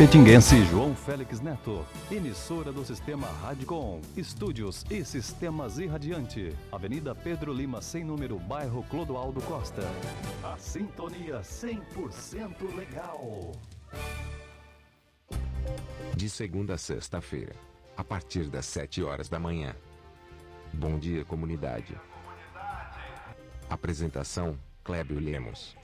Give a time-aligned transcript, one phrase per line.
[0.00, 7.82] Tapetinguense João Félix Neto, emissora do Sistema Radicom, estúdios e sistemas irradiante, Avenida Pedro Lima,
[7.82, 9.82] sem número, bairro Clodoaldo Costa.
[10.42, 13.52] A sintonia 100% legal.
[16.16, 17.54] De segunda a sexta-feira,
[17.94, 19.76] a partir das 7 horas da manhã.
[20.72, 21.94] Bom dia, comunidade.
[23.68, 25.76] Apresentação: Clébio Lemos.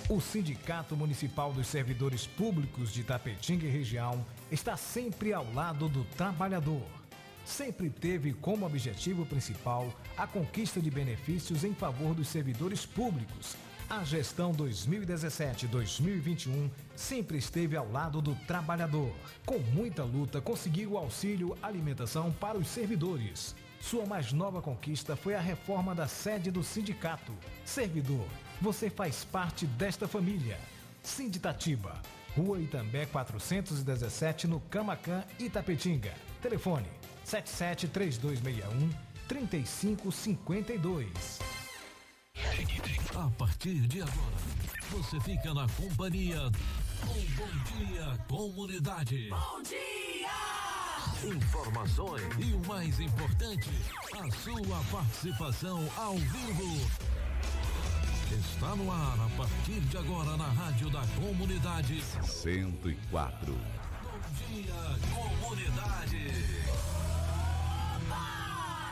[0.09, 6.03] O Sindicato Municipal dos Servidores Públicos de Tapetinga e região está sempre ao lado do
[6.17, 6.83] trabalhador.
[7.45, 13.55] Sempre teve como objetivo principal a conquista de benefícios em favor dos servidores públicos.
[13.91, 19.13] A gestão 2017-2021 sempre esteve ao lado do trabalhador.
[19.45, 23.53] Com muita luta, conseguiu o auxílio alimentação para os servidores.
[23.81, 27.33] Sua mais nova conquista foi a reforma da sede do sindicato.
[27.65, 28.25] Servidor,
[28.61, 30.57] você faz parte desta família.
[31.03, 32.01] Sinditatiba,
[32.33, 36.13] Rua Itambé 417, no Camacan, Itapetinga.
[36.41, 36.87] Telefone
[37.25, 38.89] 773261
[39.27, 41.60] 3552.
[43.15, 44.37] A partir de agora,
[44.89, 46.59] você fica na companhia do
[47.35, 49.29] Bom Dia Comunidade.
[49.29, 51.35] Bom dia!
[51.35, 53.69] Informações e o mais importante,
[54.13, 56.89] a sua participação ao vivo.
[58.31, 62.01] Está no ar a partir de agora na Rádio da Comunidade.
[62.23, 63.53] 104.
[63.53, 63.59] Bom
[64.47, 64.73] Dia
[65.13, 66.27] Comunidade.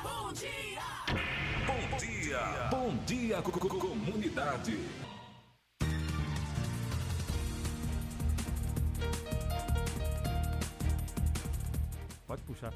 [0.03, 0.68] Bom dia!
[1.99, 2.67] Dia.
[2.71, 4.77] Bom dia, co- co- comunidade.
[12.27, 12.73] Pode puxar.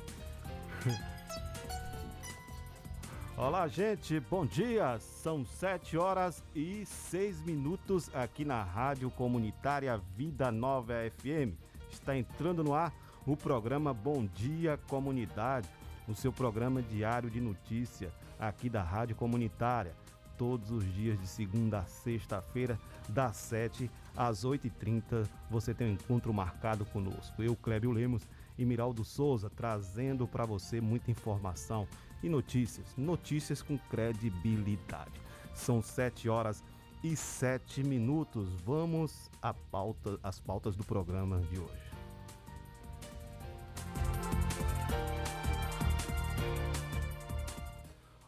[3.38, 5.00] Olá, gente, bom dia.
[5.00, 11.54] São 7 horas e 6 minutos aqui na Rádio Comunitária Vida Nova FM.
[11.92, 12.94] Está entrando no ar
[13.26, 15.70] o programa Bom Dia Comunidade,
[16.08, 19.96] o seu programa diário de notícia aqui da Rádio Comunitária.
[20.38, 26.34] Todos os dias de segunda a sexta-feira, das 7 às 8h30, você tem um encontro
[26.34, 27.42] marcado conosco.
[27.42, 28.28] Eu, Clébio Lemos
[28.58, 31.88] e Miraldo Souza, trazendo para você muita informação
[32.24, 32.88] e notícias.
[32.98, 35.22] Notícias com credibilidade.
[35.54, 36.64] São 7 horas
[37.04, 38.50] e 7 minutos.
[38.66, 41.93] Vamos à pauta, às pautas do programa de hoje.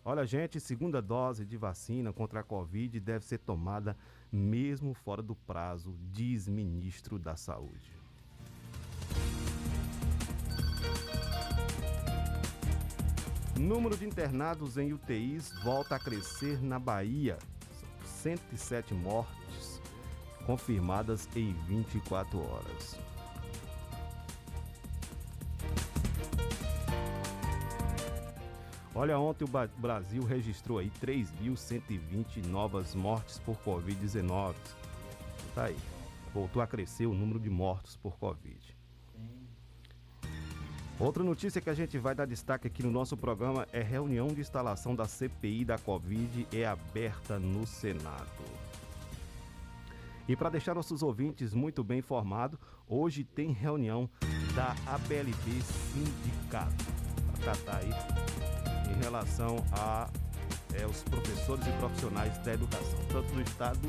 [0.08, 3.98] Olha, gente, segunda dose de vacina contra a Covid deve ser tomada
[4.32, 7.92] mesmo fora do prazo, diz ministro da Saúde.
[13.60, 17.40] Número de internados em UTIs volta a crescer na Bahia.
[18.04, 19.82] São 107 mortes
[20.46, 23.15] confirmadas em 24 horas.
[28.98, 34.56] Olha, ontem o Brasil registrou aí 3.120 novas mortes por Covid-19.
[35.54, 35.78] Tá aí.
[36.34, 38.58] Voltou a crescer o número de mortos por Covid.
[40.98, 44.40] Outra notícia que a gente vai dar destaque aqui no nosso programa é reunião de
[44.40, 48.46] instalação da CPI da Covid é aberta no Senado.
[50.26, 52.58] E para deixar nossos ouvintes muito bem informados,
[52.88, 54.10] hoje tem reunião
[54.56, 56.86] da ABLB Sindicato.
[57.28, 58.55] Para tratar aí
[58.90, 60.10] em relação a
[60.74, 63.80] é, os professores e profissionais da educação, tanto do estado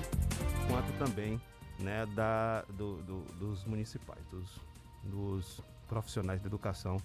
[0.69, 1.41] quanto também
[1.79, 4.61] né, da, do- do- dos municipais, dos,
[5.05, 6.97] dos profissionais da educação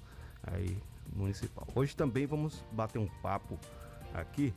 [0.43, 0.77] aí
[1.13, 1.67] municipal.
[1.75, 3.57] Hoje também vamos bater um papo
[4.13, 4.53] aqui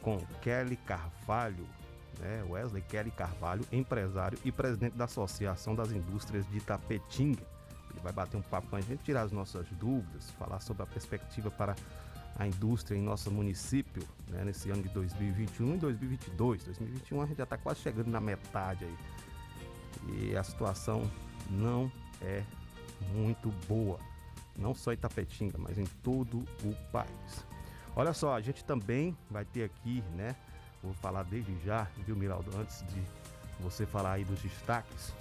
[0.00, 1.66] com Kelly Carvalho,
[2.20, 7.42] né, Wesley Kelly Carvalho, empresário e presidente da Associação das Indústrias de Tapetinga.
[7.90, 10.86] Ele vai bater um papo com a gente, tirar as nossas dúvidas, falar sobre a
[10.86, 11.74] perspectiva para
[12.36, 16.64] a indústria em nosso município, né, nesse ano de 2021 e 2022.
[16.64, 18.96] 2021 a gente já está quase chegando na metade aí.
[20.08, 21.10] E a situação
[21.50, 21.90] não
[22.20, 22.42] é
[23.14, 23.98] muito boa.
[24.56, 27.46] não só Itapetinga, mas em todo o país.
[27.96, 30.36] Olha só, a gente também vai ter aqui, né?
[30.82, 32.50] Vou falar desde já, viu, Miraldo?
[32.58, 33.02] Antes de
[33.60, 35.14] você falar aí dos destaques,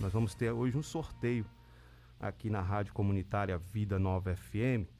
[0.00, 1.44] nós vamos ter hoje um sorteio
[2.18, 4.95] aqui na Rádio Comunitária Vida Nova FM.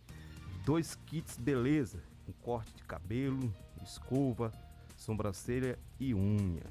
[0.66, 3.54] Dois kits beleza, um corte de cabelo,
[3.84, 4.50] escova,
[4.96, 6.64] sobrancelha e unha.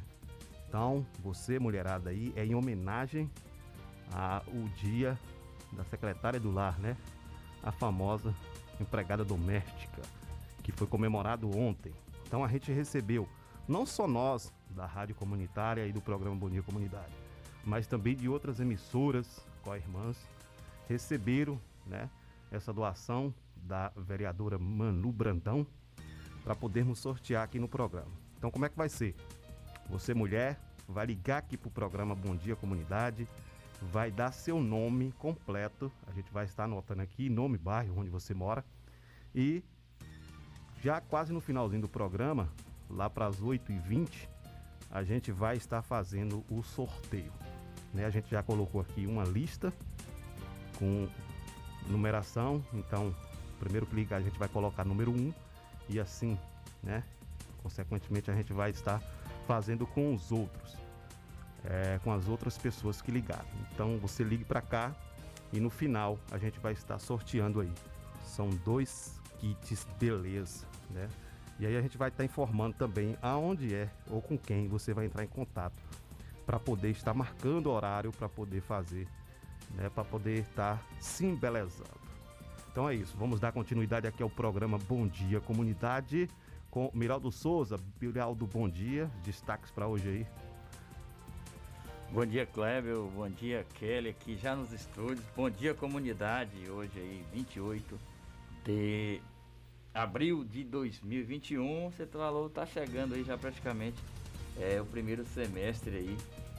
[0.67, 3.31] Então, você, mulherada aí, é em homenagem
[4.11, 5.17] ao dia
[5.71, 6.97] da secretária do lar, né?
[7.63, 8.35] A famosa
[8.81, 10.01] empregada doméstica,
[10.61, 11.93] que foi comemorado ontem.
[12.27, 13.29] Então a gente recebeu,
[13.65, 17.15] não só nós da Rádio Comunitária e do programa Bom Dia Comunidade,
[17.63, 20.17] mas também de outras emissoras, co-irmãs,
[20.85, 21.57] receberam
[21.87, 22.09] né,
[22.51, 23.33] essa doação
[23.65, 25.65] da vereadora Manu Brandão
[26.43, 28.11] para podermos sortear aqui no programa.
[28.37, 29.15] Então como é que vai ser?
[29.89, 33.27] Você mulher vai ligar aqui para o programa Bom Dia Comunidade,
[33.81, 38.33] vai dar seu nome completo, a gente vai estar anotando aqui, nome, bairro onde você
[38.33, 38.63] mora,
[39.33, 39.63] e
[40.81, 42.49] já quase no finalzinho do programa,
[42.89, 44.27] lá para as 8h20,
[44.91, 47.31] a gente vai estar fazendo o sorteio.
[47.93, 48.05] Né?
[48.05, 49.73] A gente já colocou aqui uma lista
[50.77, 51.07] com
[51.87, 53.15] numeração, então,
[53.55, 55.33] primeiro clique a gente vai colocar número 1
[55.89, 56.37] e assim,
[56.83, 57.03] né?
[57.61, 59.01] Consequentemente, a gente vai estar
[59.47, 60.77] fazendo com os outros,
[61.63, 63.45] é, com as outras pessoas que ligaram.
[63.71, 64.95] Então, você ligue para cá
[65.51, 67.71] e no final a gente vai estar sorteando aí.
[68.23, 71.09] São dois kits beleza, né?
[71.59, 75.05] E aí a gente vai estar informando também aonde é ou com quem você vai
[75.05, 75.81] entrar em contato
[76.45, 79.07] para poder estar marcando horário para poder fazer,
[79.73, 82.04] né, para poder estar se embelezando.
[82.75, 86.29] Então é isso, vamos dar continuidade aqui ao programa Bom Dia Comunidade
[86.69, 87.79] com Miraldo Souza.
[88.01, 89.09] Miraldo, bom dia.
[89.23, 90.27] Destaques para hoje aí.
[92.11, 92.97] Bom dia, Kleber.
[93.15, 95.25] Bom dia, Kelly, aqui já nos estúdios.
[95.37, 96.69] Bom dia, comunidade.
[96.69, 97.97] Hoje aí, 28
[98.65, 99.21] de
[99.93, 101.91] abril de 2021.
[101.91, 104.03] Você falou, tá chegando aí já praticamente
[104.59, 106.17] é, o primeiro semestre aí.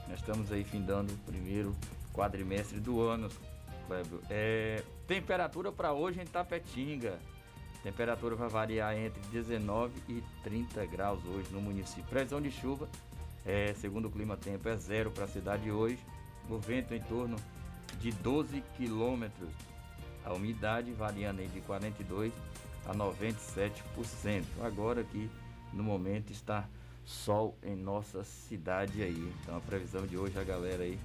[0.08, 1.76] Nós estamos aí findando o primeiro
[2.14, 3.28] quadrimestre do ano,
[3.86, 4.20] Kleber.
[4.30, 7.18] É, temperatura para hoje em Tapetinga.
[7.82, 12.04] Temperatura vai variar entre 19 e 30 graus hoje no município.
[12.04, 12.88] Previsão de chuva,
[13.44, 15.98] é, segundo o clima tempo, é zero para a cidade hoje.
[16.50, 17.36] O vento em torno
[18.00, 19.50] de 12 quilômetros.
[20.24, 22.32] A umidade variando de 42
[22.86, 24.44] a 97%.
[24.60, 25.30] Agora aqui
[25.72, 26.68] no momento está
[27.04, 29.32] sol em nossa cidade aí.
[29.42, 30.98] Então a previsão de hoje a galera aí,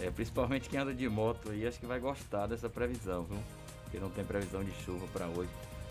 [0.00, 3.38] é, principalmente quem anda de moto aí, acho que vai gostar dessa previsão, viu?
[3.82, 5.50] Porque não tem previsão de chuva para hoje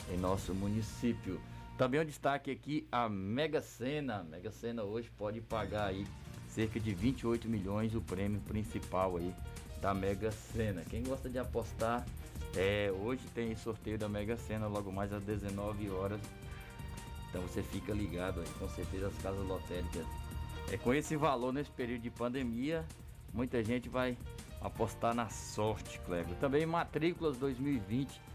[0.10, 1.42] em nosso município.
[1.78, 4.20] Também um destaque aqui a Mega Sena.
[4.20, 6.06] A Mega Sena hoje pode pagar aí
[6.48, 9.34] cerca de 28 milhões o prêmio principal aí
[9.82, 10.84] da Mega Sena.
[10.90, 12.06] Quem gosta de apostar,
[12.56, 16.20] é, hoje tem sorteio da Mega Sena logo mais às 19 horas.
[17.30, 20.06] Então você fica ligado aí, com certeza as casas lotéricas.
[20.72, 22.86] É com esse valor nesse período de pandemia,
[23.34, 24.18] muita gente vai
[24.62, 26.36] apostar na sorte, Cleber.
[26.38, 28.28] Também matrículas 2020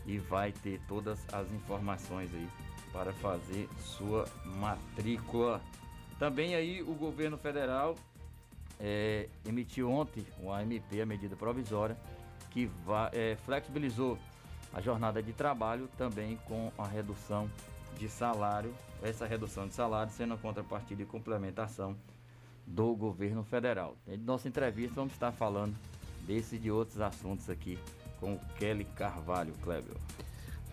[0.07, 2.49] e vai ter todas as informações aí
[2.91, 5.61] para fazer sua matrícula.
[6.17, 7.95] Também aí o governo federal
[8.79, 11.97] é, emitiu ontem uma AMP, a medida provisória,
[12.51, 12.69] que
[13.11, 14.17] é, flexibilizou
[14.73, 17.49] a jornada de trabalho também com a redução
[17.97, 21.95] de salário, essa redução de salário sendo a contrapartida e complementação
[22.65, 23.95] do governo federal.
[24.07, 25.75] Em nossa entrevista vamos estar falando
[26.25, 27.79] desse e de outros assuntos aqui
[28.19, 29.95] com o Kelly Carvalho, Clébio.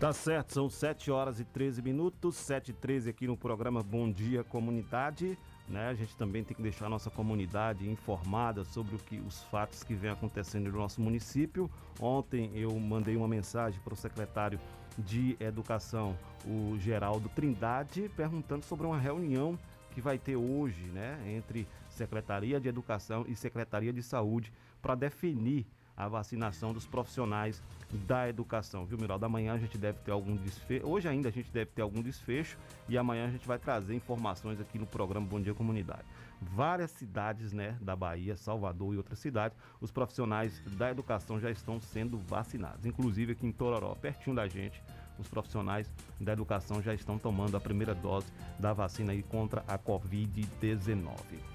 [0.00, 4.10] Tá certo, são 7 horas e 13 minutos, 7 e 13 aqui no programa Bom
[4.10, 5.38] Dia Comunidade.
[5.68, 5.88] Né?
[5.88, 9.82] A gente também tem que deixar a nossa comunidade informada sobre o que, os fatos
[9.82, 11.70] que vem acontecendo no nosso município.
[12.00, 14.60] Ontem eu mandei uma mensagem para o secretário
[14.98, 19.58] de Educação, o Geraldo Trindade, perguntando sobre uma reunião
[19.92, 25.66] que vai ter hoje, né, entre Secretaria de Educação e Secretaria de Saúde para definir
[26.02, 27.62] a vacinação dos profissionais
[28.06, 29.24] da educação, viu, Miraldo?
[29.24, 32.58] Amanhã a gente deve ter algum desfecho, hoje ainda a gente deve ter algum desfecho
[32.88, 36.04] e amanhã a gente vai trazer informações aqui no programa Bom Dia Comunidade.
[36.40, 41.80] Várias cidades, né, da Bahia, Salvador e outras cidades, os profissionais da educação já estão
[41.80, 44.82] sendo vacinados, inclusive aqui em Tororó, pertinho da gente,
[45.18, 45.88] os profissionais
[46.20, 48.26] da educação já estão tomando a primeira dose
[48.58, 51.51] da vacina aí contra a Covid-19.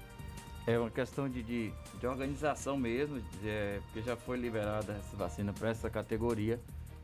[0.68, 5.16] É uma questão de, de, de organização mesmo, de, é, porque já foi liberada essa
[5.16, 6.60] vacina para essa categoria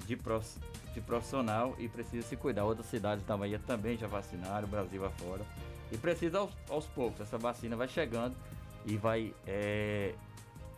[0.06, 0.60] de, prof,
[0.92, 2.64] de profissional e precisa se cuidar.
[2.64, 5.46] Outras cidades da Bahia também já vacinaram, Brasil afora.
[5.90, 8.36] E precisa aos, aos poucos, essa vacina vai chegando
[8.84, 10.12] e vai é,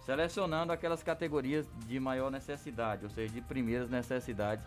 [0.04, 4.64] selecionando aquelas categorias de maior necessidade, ou seja, de primeiras necessidades,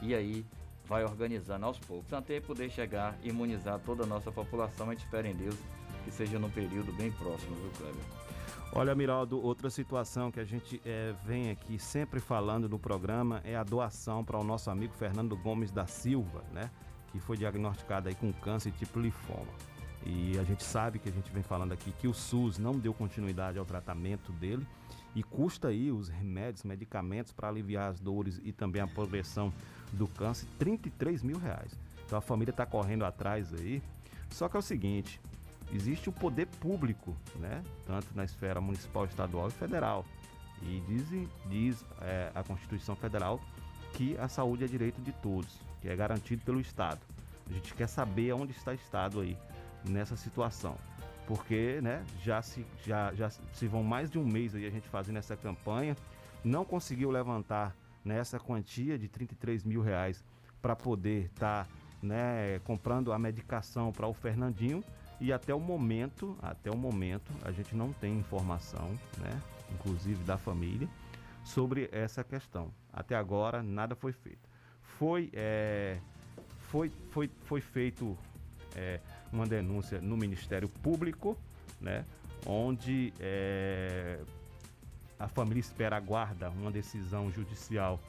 [0.00, 0.42] e aí
[0.86, 4.88] vai organizando aos poucos, até poder chegar e imunizar toda a nossa população.
[4.88, 5.54] A gente espera em Deus
[6.08, 8.02] que seja num período bem próximo, viu, Kleber?
[8.72, 13.54] Olha, Miraldo, outra situação que a gente é, vem aqui sempre falando no programa é
[13.54, 16.70] a doação para o nosso amigo Fernando Gomes da Silva, né?
[17.12, 19.52] Que foi diagnosticado aí com câncer tipo linfoma.
[20.04, 22.94] E a gente sabe que a gente vem falando aqui que o SUS não deu
[22.94, 24.66] continuidade ao tratamento dele
[25.14, 29.52] e custa aí os remédios, medicamentos para aliviar as dores e também a progressão
[29.92, 31.72] do câncer, 33 mil reais.
[32.06, 33.82] Então a família está correndo atrás aí.
[34.30, 35.20] Só que é o seguinte,
[35.72, 37.62] existe o poder público, né?
[37.86, 40.04] Tanto na esfera municipal, estadual e federal.
[40.62, 43.40] E diz, diz é, a Constituição Federal
[43.92, 47.00] que a saúde é direito de todos, que é garantido pelo Estado.
[47.48, 49.36] A gente quer saber onde está o Estado aí
[49.84, 50.76] nessa situação.
[51.26, 54.88] Porque né, já, se, já, já se vão mais de um mês aí a gente
[54.88, 55.96] fazendo essa campanha,
[56.42, 60.24] não conseguiu levantar nessa quantia de 33 mil reais
[60.62, 61.70] para poder estar tá,
[62.02, 64.82] né, comprando a medicação para o Fernandinho
[65.20, 70.38] e até o momento, até o momento, a gente não tem informação, né, inclusive da
[70.38, 70.88] família,
[71.44, 72.72] sobre essa questão.
[72.92, 74.48] Até agora nada foi feito.
[74.82, 75.98] Foi, é,
[76.60, 78.16] foi, foi, foi feito
[78.76, 79.00] é,
[79.32, 81.36] uma denúncia no Ministério Público,
[81.80, 82.04] né,
[82.46, 84.20] onde é,
[85.18, 88.00] a família espera aguarda uma decisão judicial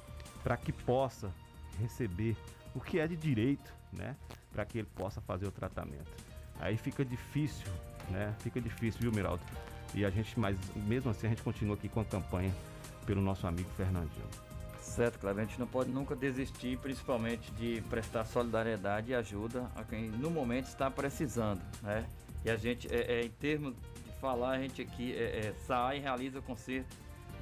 [0.44, 1.34] para que possa
[1.80, 2.36] receber
[2.76, 4.16] o que é de direito, né,
[4.52, 6.29] para que ele possa fazer o tratamento.
[6.60, 7.72] Aí fica difícil,
[8.10, 8.36] né?
[8.40, 9.42] Fica difícil, viu, Miraldo?
[9.94, 12.54] E a gente, mas mesmo assim a gente continua aqui com a campanha
[13.06, 14.28] pelo nosso amigo Fernandinho.
[14.82, 15.42] Certo, Cláudio.
[15.42, 20.30] A gente não pode nunca desistir, principalmente de prestar solidariedade e ajuda a quem no
[20.30, 22.06] momento está precisando, né?
[22.44, 25.98] E a gente, é, é em termos de falar, a gente aqui é, é, sai
[25.98, 26.96] e realiza conserto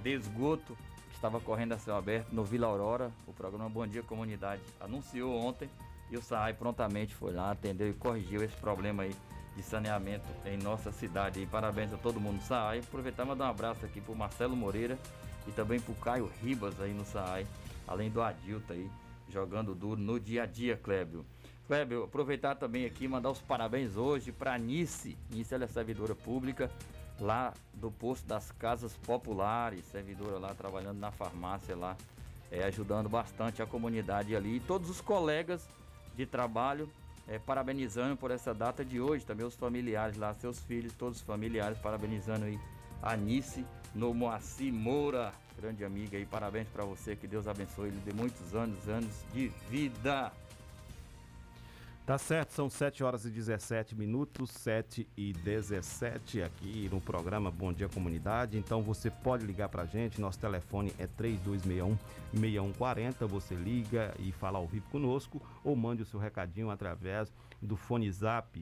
[0.04, 0.78] de esgoto
[1.10, 3.12] que estava correndo a céu aberto no Vila Aurora.
[3.28, 5.70] O programa Bom Dia Comunidade anunciou ontem
[6.10, 9.16] e o SAAI prontamente foi lá, atendeu e corrigiu esse problema aí
[9.56, 11.42] de saneamento em nossa cidade.
[11.42, 12.80] E parabéns a todo mundo do SAAI.
[12.80, 14.98] Aproveitar e mandar um abraço aqui pro Marcelo Moreira
[15.48, 17.48] e também pro Caio Ribas aí no SAAI,
[17.88, 18.90] além do Adilta aí,
[19.30, 21.26] jogando duro no dia a dia, Clébio.
[21.66, 25.18] Clébio, aproveitar também aqui mandar os parabéns hoje para Nice.
[25.30, 26.72] Nice ela é servidora pública
[27.20, 31.98] lá do posto das casas populares, servidora lá trabalhando na farmácia lá,
[32.52, 35.68] é, ajudando bastante a comunidade ali e todos os colegas
[36.18, 36.90] de trabalho,
[37.28, 41.24] é, parabenizando por essa data de hoje, também os familiares lá, seus filhos, todos os
[41.24, 42.60] familiares, parabenizando aí
[43.02, 48.02] a Nice no Moacir Moura, grande amiga aí, parabéns para você, que Deus abençoe ele
[48.04, 50.32] de muitos anos, anos de vida.
[52.08, 57.74] Tá certo, são 7 horas e 17 minutos, 7 e 17 aqui no programa Bom
[57.74, 58.58] Dia Comunidade.
[58.58, 61.98] Então você pode ligar pra gente, nosso telefone é 3261
[62.32, 63.28] 6140.
[63.28, 67.30] Você liga e fala ao vivo conosco ou mande o seu recadinho através
[67.62, 68.58] do fone zap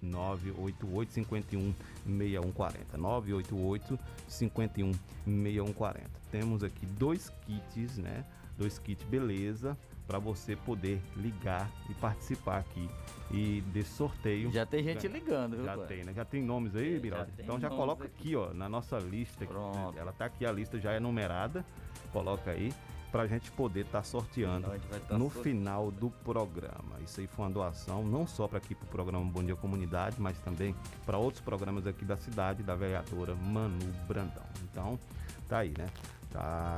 [0.00, 1.74] 988 51
[2.04, 2.98] 6140.
[2.98, 4.92] 988 51
[5.24, 6.10] 6140.
[6.32, 8.24] Temos aqui dois kits, né?
[8.58, 12.88] Dois kits beleza para você poder ligar e participar aqui
[13.30, 14.50] e desse sorteio.
[14.52, 15.64] Já tem gente ligando, viu?
[15.64, 16.12] Já tem, né?
[16.12, 17.30] Já tem nomes aí, Biraldo?
[17.38, 18.36] Então já coloca aqui.
[18.36, 19.44] ó, na nossa lista.
[19.44, 19.92] Né?
[19.96, 21.64] Ela tá aqui, a lista já é numerada.
[22.12, 22.72] Coloca aí
[23.12, 24.68] para a gente poder estar tá sorteando
[25.08, 26.98] tá no final do programa.
[27.04, 30.16] Isso aí foi uma doação não só para aqui para o programa Bom Dia Comunidade,
[30.18, 34.44] mas também para outros programas aqui da cidade da vereadora Manu Brandão.
[34.64, 34.98] Então,
[35.46, 35.88] tá aí, né?
[36.32, 36.76] Tá,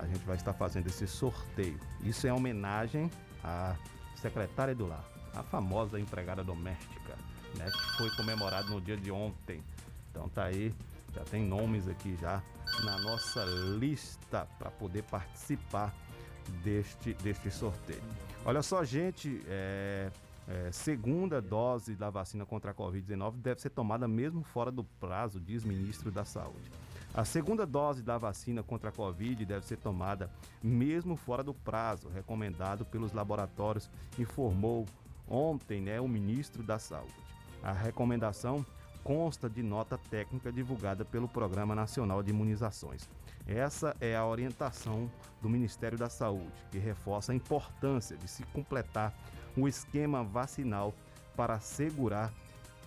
[0.00, 1.78] a gente vai estar fazendo esse sorteio.
[2.02, 3.10] Isso é homenagem
[3.44, 3.76] à
[4.16, 7.14] secretária do lar, a famosa empregada doméstica,
[7.56, 9.62] né, que foi comemorado no dia de ontem.
[10.10, 10.74] Então tá aí,
[11.14, 12.42] já tem nomes aqui já
[12.84, 15.94] na nossa lista para poder participar
[16.64, 18.02] deste, deste sorteio.
[18.44, 20.10] Olha só, gente, é,
[20.48, 25.40] é, segunda dose da vacina contra a Covid-19 deve ser tomada mesmo fora do prazo,
[25.40, 26.70] diz ministro da Saúde.
[27.16, 30.30] A segunda dose da vacina contra a Covid deve ser tomada
[30.62, 34.84] mesmo fora do prazo recomendado pelos laboratórios, informou
[35.26, 37.14] ontem né, o ministro da Saúde.
[37.62, 38.66] A recomendação
[39.02, 43.08] consta de nota técnica divulgada pelo Programa Nacional de Imunizações.
[43.46, 49.14] Essa é a orientação do Ministério da Saúde, que reforça a importância de se completar
[49.56, 50.92] o esquema vacinal
[51.34, 52.30] para assegurar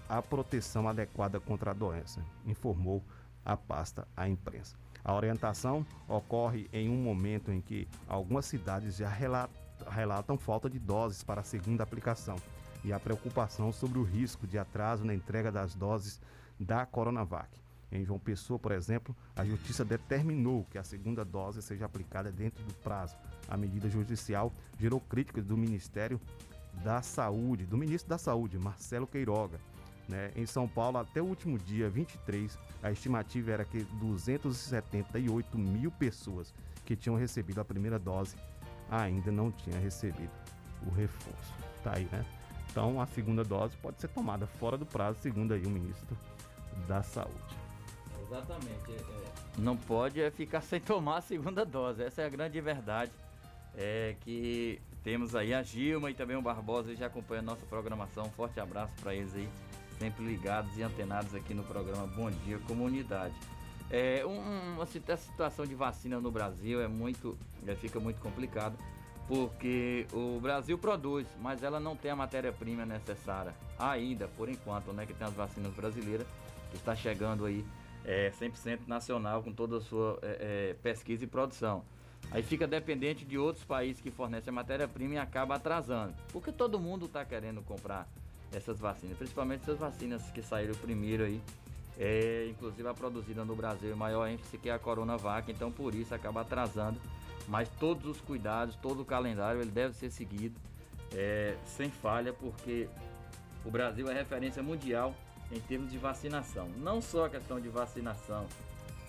[0.07, 3.03] a proteção adequada contra a doença, informou
[3.50, 4.75] a pasta à imprensa.
[5.03, 9.10] A orientação ocorre em um momento em que algumas cidades já
[9.89, 12.36] relatam falta de doses para a segunda aplicação
[12.84, 16.22] e a preocupação sobre o risco de atraso na entrega das doses
[16.60, 17.50] da Coronavac.
[17.91, 22.63] Em João Pessoa, por exemplo, a Justiça determinou que a segunda dose seja aplicada dentro
[22.63, 23.15] do prazo.
[23.48, 26.22] A medida judicial gerou críticas do Ministério
[26.84, 29.60] da Saúde, do ministro da Saúde, Marcelo Queiroga.
[30.10, 30.32] Né?
[30.36, 36.51] Em São Paulo, até o último dia 23, a estimativa era que 278 mil pessoas
[36.84, 38.36] que tinham recebido a primeira dose
[38.89, 40.32] ainda não tinham recebido
[40.88, 41.54] o reforço.
[41.84, 42.25] Tá aí, né?
[42.72, 46.18] Então a segunda dose pode ser tomada fora do prazo, segundo aí o ministro
[46.88, 47.56] da Saúde.
[48.24, 48.92] Exatamente.
[48.92, 52.01] É, é, não pode é ficar sem tomar a segunda dose.
[52.01, 53.12] Essa é a grande verdade.
[53.75, 58.25] É que temos aí a Gilma e também o Barbosa já acompanham a nossa programação.
[58.25, 59.48] Um forte abraço para eles aí,
[60.00, 63.34] sempre ligados e antenados aqui no programa Bom Dia Comunidade.
[63.91, 67.38] É, um, uma situação de vacina no Brasil é muito,
[67.68, 68.77] é, fica muito complicado
[69.27, 75.06] porque o Brasil produz, mas ela não tem a matéria-prima necessária ainda, por enquanto, né?
[75.06, 76.25] Que tem as vacinas brasileiras,
[76.72, 77.63] que está chegando aí
[78.03, 81.84] é, 100% nacional com toda a sua é, é, pesquisa e produção.
[82.32, 86.15] Aí fica dependente de outros países que fornecem a matéria-prima e acaba atrasando.
[86.32, 88.08] Porque todo mundo está querendo comprar
[88.51, 91.41] essas vacinas, principalmente essas vacinas que saíram primeiro aí.
[91.98, 96.15] É, inclusive a produzida no Brasil, maior ênfase que é a Coronavac, então por isso
[96.15, 96.98] acaba atrasando
[97.50, 100.56] mas todos os cuidados, todo o calendário ele deve ser seguido
[101.13, 102.88] é, sem falha, porque
[103.65, 105.15] o Brasil é referência mundial
[105.51, 106.70] em termos de vacinação.
[106.77, 108.46] Não só a questão de vacinação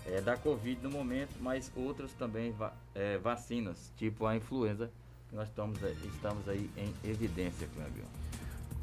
[0.07, 2.55] é, da Covid no momento, mas outras também
[2.95, 4.89] é, vacinas, tipo a influenza,
[5.29, 8.03] que nós estamos, estamos aí em evidência, Cláudio.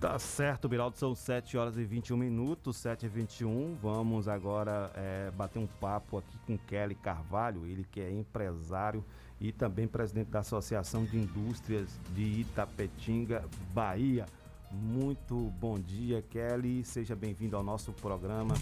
[0.00, 3.76] Tá certo, Biraldo, são 7 horas e 21 minutos, 7 e 21.
[3.82, 9.04] Vamos agora é, bater um papo aqui com Kelly Carvalho, ele que é empresário
[9.40, 14.24] e também presidente da Associação de Indústrias de Itapetinga, Bahia.
[14.70, 16.84] Muito bom dia, Kelly.
[16.84, 18.54] Seja bem-vindo ao nosso programa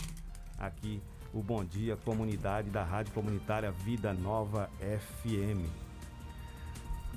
[0.58, 1.02] aqui,
[1.34, 5.68] o Bom Dia Comunidade da Rádio Comunitária Vida Nova FM.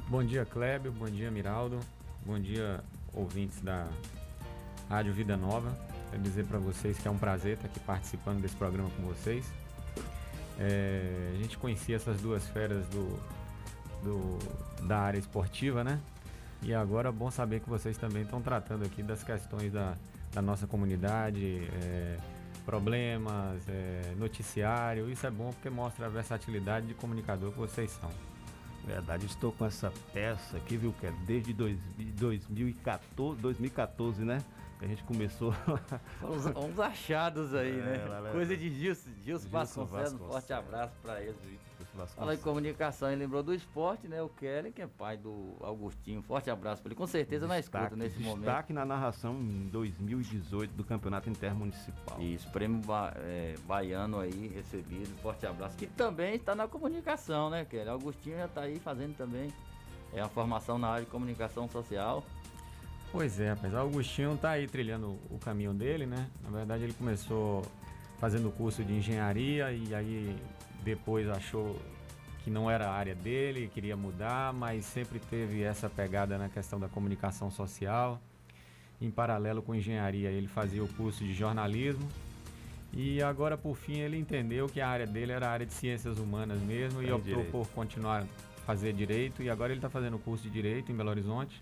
[0.09, 0.91] Bom dia, Clébio.
[0.91, 1.79] Bom dia, Miraldo.
[2.25, 2.83] Bom dia,
[3.19, 3.87] ouvintes da
[4.89, 5.77] Rádio Vida Nova.
[6.09, 9.45] Quero dizer para vocês que é um prazer estar aqui participando desse programa com vocês.
[10.57, 13.19] É, a gente conhecia essas duas feras do
[14.03, 14.37] do,
[14.85, 15.99] da área esportiva, né?
[16.61, 19.95] E agora é bom saber que vocês também estão tratando aqui das questões da,
[20.33, 22.17] da nossa comunidade, é,
[22.65, 25.09] problemas, é, noticiário.
[25.09, 28.09] Isso é bom porque mostra a versatilidade de comunicador que vocês são.
[28.89, 31.15] Verdade, estou com essa peça aqui, viu, Kelly?
[31.27, 34.43] Desde dois, 2014, 2014, né?
[34.79, 35.53] Que a gente começou.
[36.23, 38.29] uns, uns achados aí, é, né?
[38.31, 40.13] Coisa de Gilson, Gilson Vasconcelos.
[40.13, 41.37] Um forte abraço para eles,
[42.07, 44.21] Fala em comunicação, ele lembrou do esporte, né?
[44.21, 46.21] O Kelly, que é pai do Augustinho.
[46.21, 46.95] Forte abraço para ele.
[46.95, 48.45] Com certeza destaque, na escuta nesse destaque momento.
[48.45, 52.21] Destaque na narração em 2018 do Campeonato Intermunicipal.
[52.21, 55.15] Isso, prêmio ba é, baiano aí recebido.
[55.21, 55.77] Forte abraço.
[55.77, 57.89] Que também está na comunicação, né, Kelly?
[57.89, 59.49] Augustinho já está aí fazendo também
[60.13, 62.23] é a formação na área de comunicação social.
[63.11, 63.73] Pois é, rapaz.
[63.73, 66.27] O Augustinho está aí trilhando o caminho dele, né?
[66.43, 67.63] Na verdade, ele começou
[68.19, 70.35] fazendo o curso de engenharia e aí
[70.83, 71.79] depois achou
[72.43, 76.79] que não era a área dele, queria mudar, mas sempre teve essa pegada na questão
[76.79, 78.19] da comunicação social.
[79.01, 82.07] Em paralelo com engenharia, ele fazia o curso de jornalismo.
[82.91, 86.17] E agora, por fim, ele entendeu que a área dele era a área de ciências
[86.17, 87.51] humanas mesmo e optou direito.
[87.51, 88.25] por continuar
[88.65, 89.41] fazer direito.
[89.43, 91.61] E agora ele está fazendo o curso de direito em Belo Horizonte.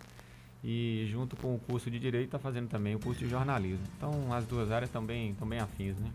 [0.63, 3.85] E junto com o curso de direito, está fazendo também o curso de jornalismo.
[3.97, 6.09] Então, as duas áreas bem, estão bem afins, né?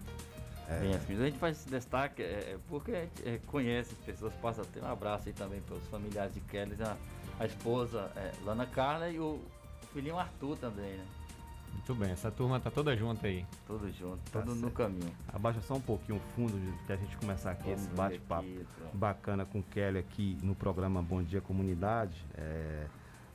[0.68, 0.80] É.
[0.80, 4.32] Bem, a gente faz esse destaque é, é porque a gente é, conhece as pessoas,
[4.34, 6.96] passa ter um abraço aí também para os familiares de Kelly, a,
[7.38, 9.40] a esposa é, Lana Carla e o,
[9.82, 11.04] o, filhinho Arthur também, né?
[11.72, 13.46] Muito bem, essa turma tá toda junta aí.
[13.66, 14.60] Tudo junto, tá todo certo.
[14.60, 15.12] no caminho.
[15.32, 16.52] Abaixa só um pouquinho o fundo
[16.86, 18.48] que a gente começar aqui Vamos esse bate-papo
[18.92, 22.24] bacana com Kelly aqui no programa Bom Dia Comunidade.
[22.34, 22.86] É,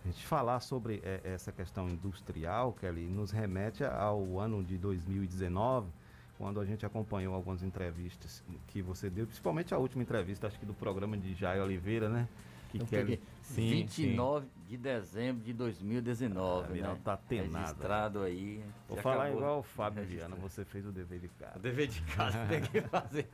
[0.05, 5.89] a gente falar sobre é, essa questão industrial, Kelly, nos remete ao ano de 2019
[6.37, 10.65] quando a gente acompanhou algumas entrevistas que você deu, principalmente a última entrevista, acho que
[10.65, 12.27] do programa de Jair Oliveira, né?
[12.69, 13.21] Que Kelly...
[13.41, 14.51] sim, 29 sim.
[14.67, 16.99] de dezembro de 2019, ah, né?
[17.03, 17.57] tá atenado.
[17.57, 18.61] Registrado aí.
[18.87, 21.57] Vou falar igual o Fábio Viana, você fez o dever de casa.
[21.57, 23.27] O dever de casa tem que fazer.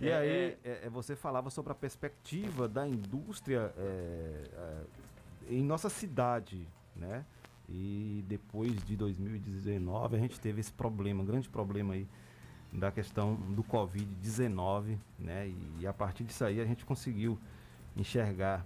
[0.00, 4.82] E é, aí, é, é, você falava sobre a perspectiva da indústria é, é,
[5.48, 7.24] em nossa cidade, né?
[7.68, 12.08] E depois de 2019 a gente teve esse problema, um grande problema aí
[12.72, 15.48] da questão do Covid-19, né?
[15.48, 17.38] E, e, a partir disso aí a gente conseguiu
[17.96, 18.64] enxergar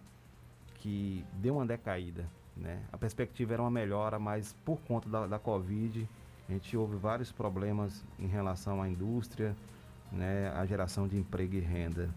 [0.76, 2.24] que deu uma decaída,
[2.56, 2.82] né?
[2.92, 6.08] A perspectiva era uma melhora, mas por conta da, da Covid,
[6.48, 9.56] a gente houve vários problemas em relação à indústria,
[10.12, 10.50] né?
[10.50, 12.08] A geração de emprego e renda.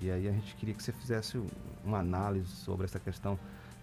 [0.00, 1.42] E aí a gente queria que você fizesse
[1.84, 3.38] uma análise sobre essa questão,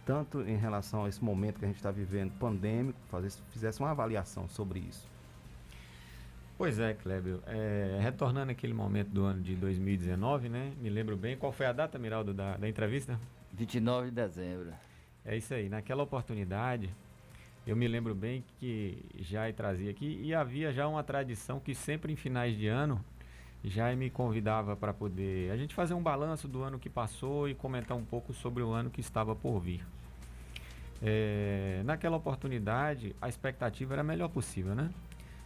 [0.05, 3.91] tanto em relação a esse momento que a gente está vivendo pandêmico, fazer, fizesse uma
[3.91, 5.18] avaliação sobre isso.
[6.59, 7.39] Pois é, Kleber.
[7.47, 10.73] É, retornando aquele momento do ano de 2019, né?
[10.81, 11.37] Me lembro bem.
[11.37, 13.17] Qual foi a data, Miraldo, da, da entrevista?
[13.53, 14.73] 29 de dezembro.
[15.23, 15.69] É isso aí.
[15.69, 16.89] Naquela oportunidade,
[17.65, 22.11] eu me lembro bem que já trazia aqui e havia já uma tradição que sempre
[22.11, 22.99] em finais de ano
[23.63, 27.55] já me convidava para poder a gente fazer um balanço do ano que passou e
[27.55, 29.87] comentar um pouco sobre o ano que estava por vir.
[31.01, 34.89] É, naquela oportunidade, a expectativa era a melhor possível, né?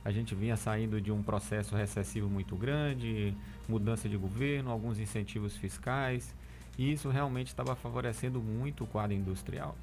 [0.06, 3.34] A gente vinha saindo de um processo recessivo muito grande,
[3.68, 6.36] mudança de governo, alguns incentivos fiscais,
[6.78, 9.76] e isso realmente estava favorecendo muito o quadro industrial.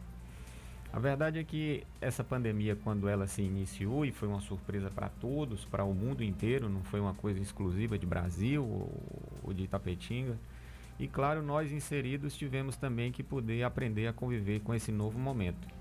[0.92, 5.08] A verdade é que essa pandemia, quando ela se iniciou, e foi uma surpresa para
[5.08, 8.64] todos, para o mundo inteiro, não foi uma coisa exclusiva de Brasil
[9.42, 10.36] ou de Itapetinga.
[10.98, 15.79] E claro, nós inseridos tivemos também que poder aprender a conviver com esse novo momento.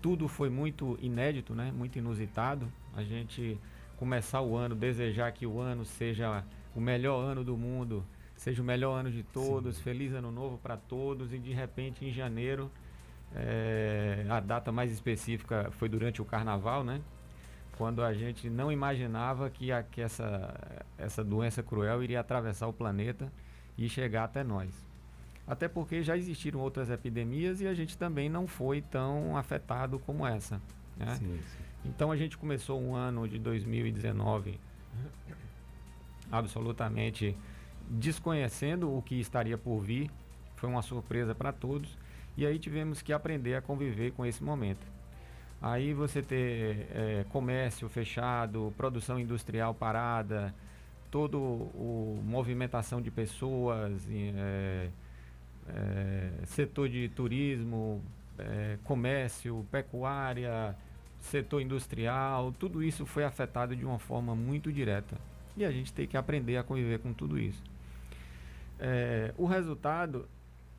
[0.00, 1.72] Tudo foi muito inédito, né?
[1.72, 2.70] muito inusitado.
[2.94, 3.58] A gente
[3.96, 6.42] começar o ano, desejar que o ano seja
[6.74, 9.82] o melhor ano do mundo, seja o melhor ano de todos, Sim.
[9.82, 12.70] feliz ano novo para todos, e de repente em janeiro,
[13.34, 17.02] é, a data mais específica foi durante o carnaval, né?
[17.76, 20.54] Quando a gente não imaginava que, a, que essa,
[20.96, 23.30] essa doença cruel iria atravessar o planeta
[23.76, 24.89] e chegar até nós.
[25.46, 30.26] Até porque já existiram outras epidemias e a gente também não foi tão afetado como
[30.26, 30.60] essa.
[30.96, 31.14] Né?
[31.16, 31.64] Sim, sim.
[31.84, 34.58] Então a gente começou um ano de 2019
[36.30, 37.36] absolutamente
[37.88, 40.10] desconhecendo o que estaria por vir.
[40.56, 41.98] Foi uma surpresa para todos.
[42.36, 44.86] E aí tivemos que aprender a conviver com esse momento.
[45.60, 50.54] Aí você ter é, comércio fechado, produção industrial parada,
[51.10, 54.88] toda o movimentação de pessoas, é,
[55.74, 58.02] é, setor de turismo,
[58.38, 60.76] é, comércio, pecuária,
[61.20, 65.16] setor industrial, tudo isso foi afetado de uma forma muito direta.
[65.56, 67.62] E a gente tem que aprender a conviver com tudo isso.
[68.78, 70.26] É, o resultado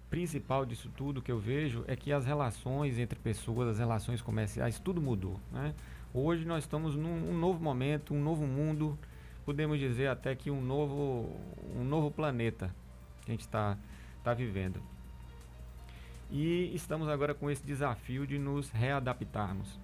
[0.09, 4.79] principal disso tudo que eu vejo é que as relações entre pessoas, as relações comerciais,
[4.79, 5.39] tudo mudou.
[5.51, 5.73] Né?
[6.13, 8.97] Hoje nós estamos num um novo momento, um novo mundo,
[9.45, 11.29] podemos dizer até que um novo,
[11.75, 12.73] um novo planeta
[13.27, 13.77] a gente está
[14.23, 14.81] tá vivendo.
[16.29, 19.79] E estamos agora com esse desafio de nos readaptarmos.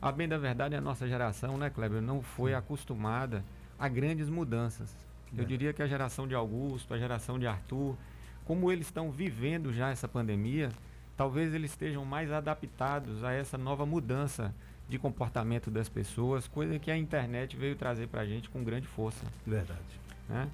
[0.00, 3.44] A bem da verdade, a nossa geração, né, Kleber, não foi acostumada
[3.78, 4.94] a grandes mudanças.
[5.36, 5.46] Eu é.
[5.46, 7.96] diria que a geração de Augusto, a geração de Arthur,
[8.44, 10.70] como eles estão vivendo já essa pandemia,
[11.16, 14.54] talvez eles estejam mais adaptados a essa nova mudança
[14.88, 18.86] de comportamento das pessoas, coisa que a internet veio trazer para a gente com grande
[18.86, 19.24] força.
[19.46, 19.80] Verdade.
[20.28, 20.48] Né?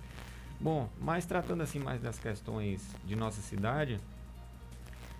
[0.61, 4.01] Bom, mas tratando assim mais das questões de nossa cidade,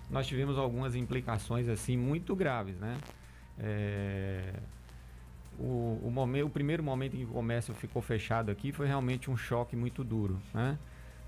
[0.09, 2.97] nós tivemos algumas implicações assim muito graves, né?
[3.59, 4.53] É,
[5.59, 9.29] o, o, momento, o primeiro momento em que o comércio ficou fechado aqui foi realmente
[9.29, 10.77] um choque muito duro, né?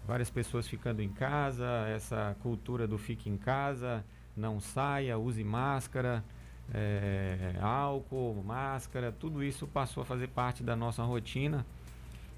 [0.08, 4.04] Várias pessoas ficando em casa, essa cultura do fique em casa,
[4.36, 6.24] não saia, use máscara,
[6.74, 11.64] é, álcool, máscara, tudo isso passou a fazer parte da nossa rotina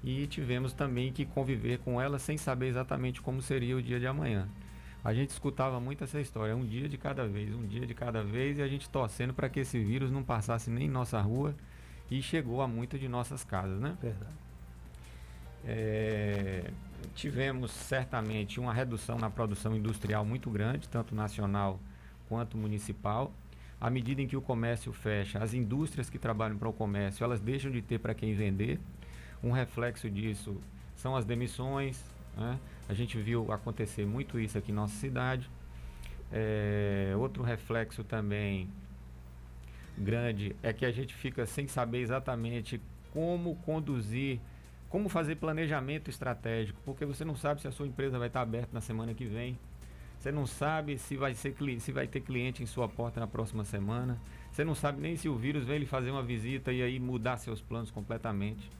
[0.02, 4.06] e tivemos também que conviver com ela sem saber exatamente como seria o dia de
[4.06, 4.48] amanhã.
[5.04, 8.22] A gente escutava muito essa história, um dia de cada vez, um dia de cada
[8.22, 11.54] vez, e a gente torcendo para que esse vírus não passasse nem em nossa rua
[12.10, 13.96] e chegou a muitas de nossas casas, né?
[14.00, 14.32] Verdade.
[15.64, 16.70] É,
[17.14, 21.80] tivemos certamente uma redução na produção industrial muito grande, tanto nacional
[22.28, 23.32] quanto municipal.
[23.80, 27.40] À medida em que o comércio fecha, as indústrias que trabalham para o comércio, elas
[27.40, 28.78] deixam de ter para quem vender.
[29.42, 30.60] Um reflexo disso
[30.94, 32.04] são as demissões.
[32.36, 32.58] Né?
[32.88, 35.50] A gente viu acontecer muito isso aqui em nossa cidade.
[36.30, 38.68] É, outro reflexo também
[39.98, 42.80] grande é que a gente fica sem saber exatamente
[43.12, 44.40] como conduzir,
[44.88, 48.70] como fazer planejamento estratégico, porque você não sabe se a sua empresa vai estar aberta
[48.72, 49.58] na semana que vem.
[50.18, 53.64] Você não sabe se vai, ser, se vai ter cliente em sua porta na próxima
[53.64, 54.16] semana.
[54.52, 57.38] Você não sabe nem se o vírus vem lhe fazer uma visita e aí mudar
[57.38, 58.70] seus planos completamente.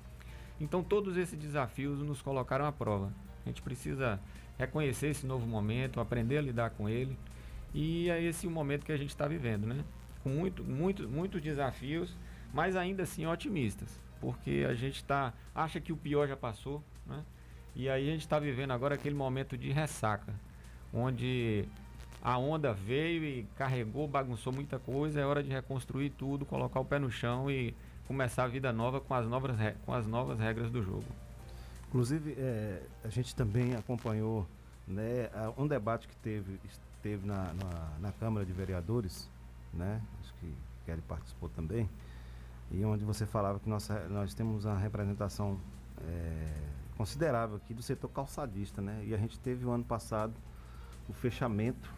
[0.61, 3.13] Então todos esses desafios nos colocaram à prova.
[3.45, 4.21] A gente precisa
[4.59, 7.17] reconhecer esse novo momento, aprender a lidar com ele.
[7.75, 9.85] E é esse o momento que a gente está vivendo, né?
[10.23, 12.17] Com muito, muito, muitos desafios,
[12.53, 14.01] mas ainda assim otimistas.
[14.23, 17.25] porque a gente tá, acha que o pior já passou, né?
[17.75, 20.33] E aí a gente está vivendo agora aquele momento de ressaca,
[20.95, 21.65] onde
[22.23, 26.85] a onda veio e carregou, bagunçou muita coisa, é hora de reconstruir tudo, colocar o
[26.85, 27.75] pé no chão e
[28.07, 31.05] começar a vida nova com as novas, com as novas regras do jogo.
[31.89, 34.47] Inclusive, é, a gente também acompanhou
[34.87, 36.59] né, um debate que teve,
[37.03, 39.29] teve na, na, na Câmara de Vereadores,
[39.73, 40.01] né?
[40.21, 40.55] Acho que
[40.87, 41.89] Kelly participou também,
[42.71, 45.59] e onde você falava que nós, nós temos uma representação
[46.01, 46.49] é,
[46.97, 49.03] considerável aqui do setor calçadista, né?
[49.05, 50.33] E a gente teve o ano passado
[51.09, 51.93] o fechamento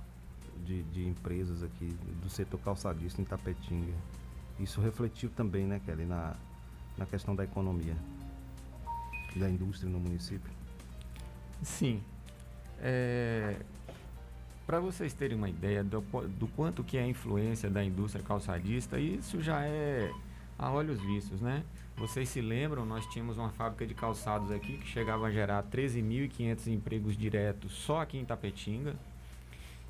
[0.65, 1.87] de, de empresas aqui
[2.23, 3.93] do setor calçadista em Tapetinga.
[4.59, 6.35] Isso refletiu também, né, Kelly, na,
[6.97, 7.97] na questão da economia
[9.37, 10.51] da indústria no município?
[11.63, 12.01] Sim.
[12.81, 13.57] É,
[14.67, 18.99] Para vocês terem uma ideia do, do quanto que é a influência da indústria calçadista,
[18.99, 20.11] isso já é
[20.57, 21.65] a olhos vistos, né?
[21.97, 26.67] Vocês se lembram, nós tínhamos uma fábrica de calçados aqui que chegava a gerar 13.500
[26.69, 28.95] empregos diretos só aqui em Tapetinga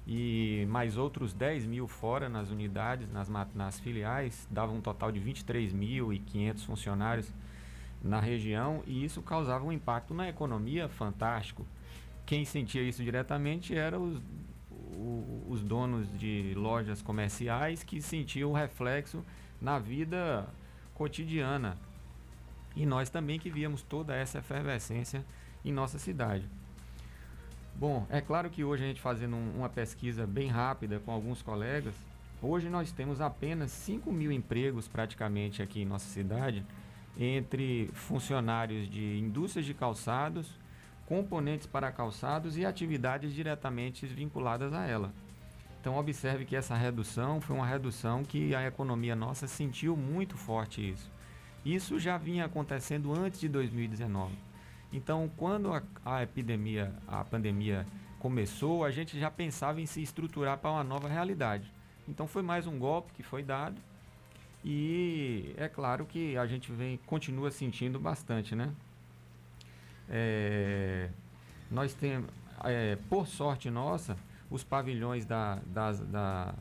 [0.06, 5.20] e mais outros 10 mil fora nas unidades, nas, nas filiais, dava um total de
[5.20, 7.32] 23.500 funcionários
[8.02, 11.66] na região e isso causava um impacto na economia fantástico.
[12.26, 14.22] Quem sentia isso diretamente eram os,
[15.48, 19.24] os donos de lojas comerciais que sentiam o reflexo
[19.60, 20.46] na vida
[20.92, 21.78] cotidiana.
[22.76, 25.24] E nós também que víamos toda essa efervescência
[25.64, 26.46] em nossa cidade.
[27.76, 31.42] Bom, é claro que hoje a gente fazendo um, uma pesquisa bem rápida com alguns
[31.42, 31.94] colegas,
[32.40, 36.64] hoje nós temos apenas 5 mil empregos praticamente aqui em nossa cidade,
[37.18, 40.56] entre funcionários de indústrias de calçados,
[41.06, 45.12] componentes para calçados e atividades diretamente vinculadas a ela.
[45.80, 50.90] Então observe que essa redução foi uma redução que a economia nossa sentiu muito forte
[50.90, 51.10] isso.
[51.64, 54.32] Isso já vinha acontecendo antes de 2019.
[54.94, 57.84] Então, quando a, a epidemia, a pandemia
[58.20, 61.68] começou, a gente já pensava em se estruturar para uma nova realidade.
[62.08, 63.74] Então, foi mais um golpe que foi dado
[64.64, 68.72] e é claro que a gente vem continua sentindo bastante, né?
[70.08, 71.10] É,
[71.68, 72.30] nós temos,
[72.62, 74.16] é, por sorte nossa,
[74.48, 76.54] os pavilhões da, das, da,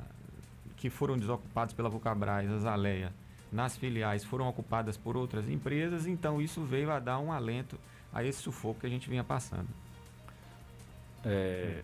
[0.76, 3.14] que foram desocupados pela Vulcabras, a Zaleia,
[3.52, 7.78] nas filiais foram ocupadas por outras empresas, então isso veio a dar um alento
[8.14, 9.68] a esse sufoco que a gente vinha passando.
[11.26, 11.84] É,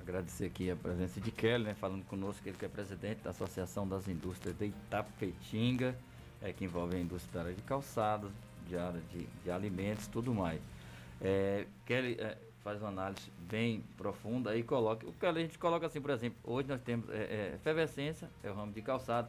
[0.00, 3.86] agradecer aqui a presença de Kelly, né, falando conosco, ele que é presidente da Associação
[3.86, 5.96] das Indústrias de Itapetinga,
[6.42, 8.30] é, que envolve a indústria de calçados,
[8.68, 10.60] de área de, de alimentos tudo mais.
[11.20, 15.06] É, Kelly é, faz uma análise bem profunda e coloca.
[15.06, 18.50] O que a gente coloca assim, por exemplo, hoje nós temos é, é, efervescência, é
[18.50, 19.28] o ramo de calçado,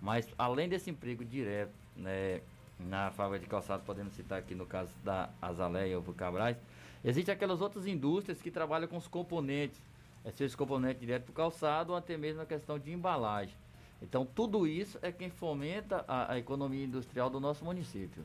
[0.00, 2.40] mas além desse emprego direto, né,
[2.88, 6.56] na fábrica de calçado, podemos citar aqui no caso da Azaleia ou Cabrais,
[7.04, 9.80] existem aquelas outras indústrias que trabalham com os componentes,
[10.24, 13.54] é, seja componentes direto para o calçado ou até mesmo a questão de embalagem.
[14.00, 18.24] Então, tudo isso é quem fomenta a, a economia industrial do nosso município.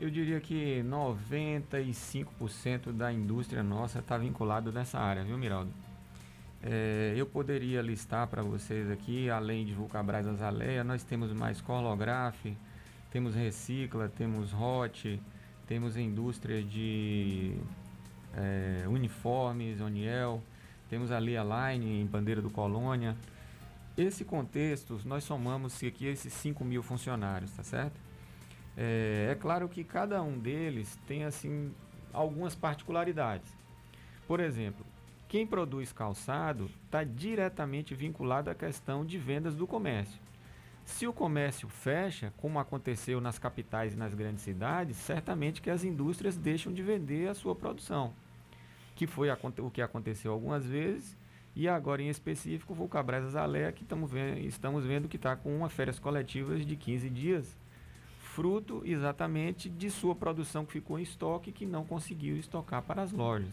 [0.00, 5.70] Eu diria que 95% da indústria nossa está vinculado nessa área, viu, Miraldo?
[6.62, 12.56] É, eu poderia listar para vocês aqui, além de Vulcabras Azaleia, nós temos mais Corlograf,
[13.16, 15.18] temos Recicla, temos Hot,
[15.66, 17.54] temos indústria de
[18.34, 20.42] é, uniformes, Oniel,
[20.90, 23.16] temos a Lia Line em Bandeira do Colônia.
[23.96, 27.98] Esse contexto, nós somamos aqui esses 5 mil funcionários, tá certo?
[28.76, 31.72] É, é claro que cada um deles tem assim
[32.12, 33.50] algumas particularidades.
[34.28, 34.84] Por exemplo,
[35.26, 40.25] quem produz calçado está diretamente vinculado à questão de vendas do comércio.
[40.86, 45.84] Se o comércio fecha, como aconteceu nas capitais e nas grandes cidades, certamente que as
[45.84, 48.14] indústrias deixam de vender a sua produção,
[48.94, 51.14] que foi o que aconteceu algumas vezes,
[51.56, 55.68] e agora em específico o Vulcabras Azalea, que vendo, estamos vendo que está com uma
[55.68, 57.56] férias coletivas de 15 dias,
[58.20, 63.02] fruto exatamente de sua produção que ficou em estoque e que não conseguiu estocar para
[63.02, 63.52] as lojas.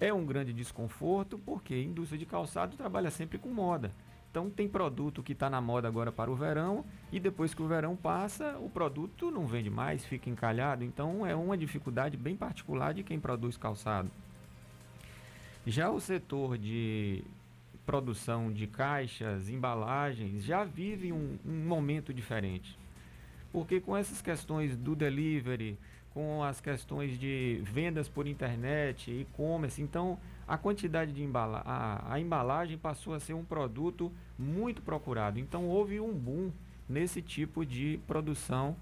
[0.00, 3.92] É um grande desconforto porque a indústria de calçado trabalha sempre com moda.
[4.34, 7.68] Então tem produto que está na moda agora para o verão e depois que o
[7.68, 10.82] verão passa, o produto não vende mais, fica encalhado.
[10.82, 14.10] Então é uma dificuldade bem particular de quem produz calçado.
[15.64, 17.22] Já o setor de
[17.86, 22.76] produção de caixas, embalagens, já vive um, um momento diferente.
[23.52, 25.78] Porque com essas questões do delivery,
[26.12, 32.20] com as questões de vendas por internet, e-commerce, então a quantidade de embala a, a
[32.20, 35.38] embalagem passou a ser um produto muito procurado.
[35.38, 36.50] Então houve um boom
[36.88, 38.76] nesse tipo de produção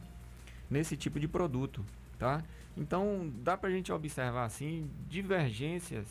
[0.72, 1.84] nesse tipo de produto,
[2.18, 2.42] tá?
[2.76, 6.08] Então dá para a gente observar assim divergências,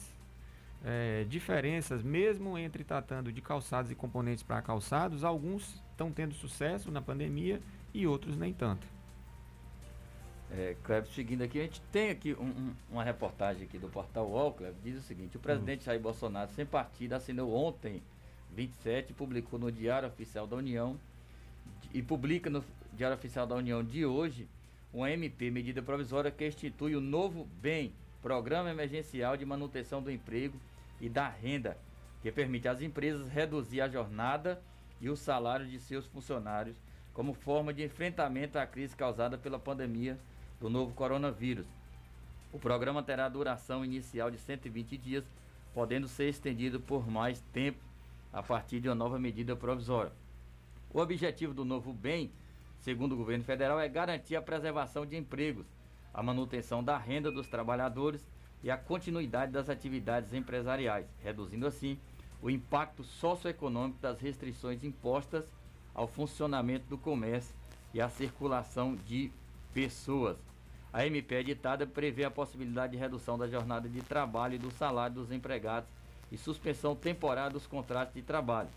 [0.86, 6.92] é, diferenças, mesmo entre tratando de calçados e componentes para calçados, alguns estão tendo sucesso
[6.92, 7.60] na pandemia
[7.92, 8.86] e outros nem tanto.
[10.54, 14.28] É, Kleber, seguindo aqui, a gente tem aqui um, um, uma reportagem aqui do portal
[14.28, 18.02] UOL, Kleber, diz o seguinte, o presidente Jair Bolsonaro, sem partido, assinou ontem,
[18.54, 21.00] 27, publicou no Diário Oficial da União
[21.94, 22.62] e publica no
[22.94, 24.46] Diário Oficial da União de hoje
[24.94, 30.60] uma MP, medida provisória, que institui o novo BEM, Programa Emergencial de Manutenção do Emprego
[31.00, 31.78] e da Renda,
[32.22, 34.62] que permite às empresas reduzir a jornada
[35.00, 36.76] e o salário de seus funcionários
[37.14, 40.20] como forma de enfrentamento à crise causada pela pandemia
[40.62, 41.66] do novo coronavírus.
[42.54, 45.26] O programa terá duração inicial de 120 dias,
[45.74, 47.80] podendo ser estendido por mais tempo
[48.32, 50.12] a partir de uma nova medida provisória.
[50.94, 52.32] O objetivo do novo bem,
[52.80, 55.66] segundo o governo federal, é garantir a preservação de empregos,
[56.14, 58.28] a manutenção da renda dos trabalhadores
[58.64, 61.98] e a continuidade das atividades empresariais, reduzindo assim
[62.40, 65.46] o impacto socioeconômico das restrições impostas
[65.94, 67.56] ao funcionamento do comércio
[67.94, 69.32] e à circulação de
[69.74, 70.51] pessoas.
[70.94, 75.16] A MP editada prevê a possibilidade de redução da jornada de trabalho e do salário
[75.16, 75.90] dos empregados
[76.30, 78.70] e suspensão temporária dos contratos de trabalho,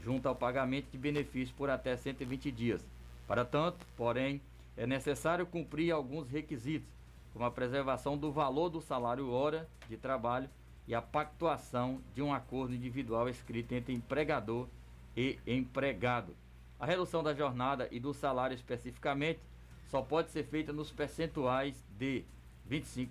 [0.00, 2.86] junto ao pagamento de benefícios por até 120 dias.
[3.26, 4.40] Para tanto, porém,
[4.76, 6.88] é necessário cumprir alguns requisitos,
[7.32, 10.48] como a preservação do valor do salário hora de trabalho
[10.86, 14.68] e a pactuação de um acordo individual escrito entre empregador
[15.16, 16.32] e empregado.
[16.78, 19.40] A redução da jornada e do salário especificamente
[19.90, 22.24] só pode ser feita nos percentuais de
[22.70, 23.08] 25%,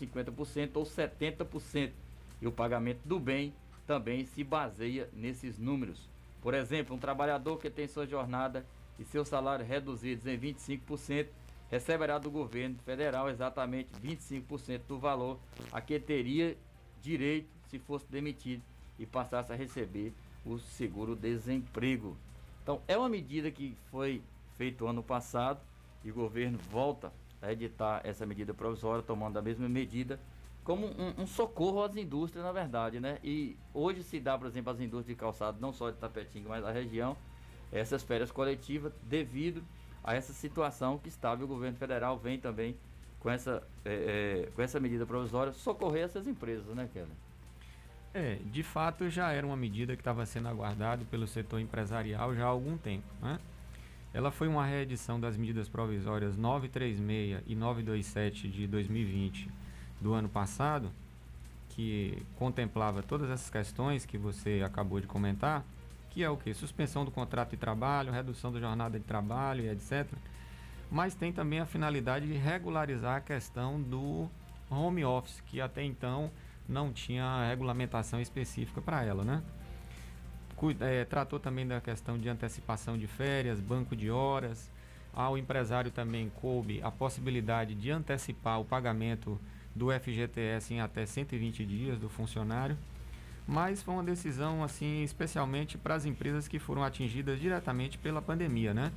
[0.00, 1.92] 50% ou 70%.
[2.40, 3.54] E o pagamento do bem
[3.86, 6.08] também se baseia nesses números.
[6.42, 8.66] Por exemplo, um trabalhador que tem sua jornada
[8.98, 11.28] e seu salário reduzidos em 25%
[11.70, 15.38] receberá do governo federal exatamente 25% do valor
[15.72, 16.56] a que teria
[17.02, 18.62] direito se fosse demitido
[18.98, 20.12] e passasse a receber
[20.44, 22.16] o seguro-desemprego.
[22.62, 24.22] Então, é uma medida que foi
[24.56, 25.60] feita ano passado
[26.06, 30.20] e o governo volta a editar essa medida provisória, tomando a mesma medida,
[30.62, 33.18] como um, um, socorro às indústrias, na verdade, né?
[33.24, 36.62] E hoje se dá, por exemplo, às indústrias de calçado, não só de Tapetinga, mas
[36.62, 37.16] da região,
[37.72, 39.64] essas férias coletivas devido
[40.02, 42.76] a essa situação que estava e o governo federal vem também
[43.18, 47.10] com essa, é, é, com essa medida provisória socorrer essas empresas, né, Kelly?
[48.14, 52.44] É, de fato já era uma medida que estava sendo aguardada pelo setor empresarial já
[52.44, 53.40] há algum tempo, né?
[54.16, 59.46] Ela foi uma reedição das medidas provisórias 936 e 927 de 2020
[60.00, 60.90] do ano passado,
[61.68, 65.62] que contemplava todas essas questões que você acabou de comentar,
[66.08, 66.54] que é o que?
[66.54, 70.10] Suspensão do contrato de trabalho, redução da jornada de trabalho e etc.
[70.90, 74.30] Mas tem também a finalidade de regularizar a questão do
[74.70, 76.30] home office, que até então
[76.66, 79.42] não tinha regulamentação específica para ela, né?
[80.80, 84.70] É, tratou também da questão de antecipação de férias, banco de horas.
[85.12, 89.40] Ao empresário também coube a possibilidade de antecipar o pagamento
[89.74, 92.76] do FGTS em até 120 dias do funcionário.
[93.46, 98.74] Mas foi uma decisão assim, especialmente para as empresas que foram atingidas diretamente pela pandemia,
[98.74, 98.90] né?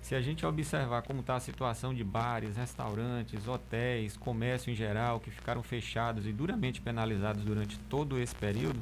[0.00, 5.20] Se a gente observar como está a situação de bares, restaurantes, hotéis, comércio em geral,
[5.20, 8.80] que ficaram fechados e duramente penalizados durante todo esse período,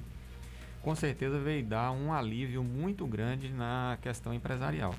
[0.89, 4.95] com certeza veio dar um alívio muito grande na questão empresarial.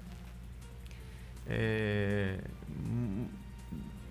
[1.47, 2.39] É,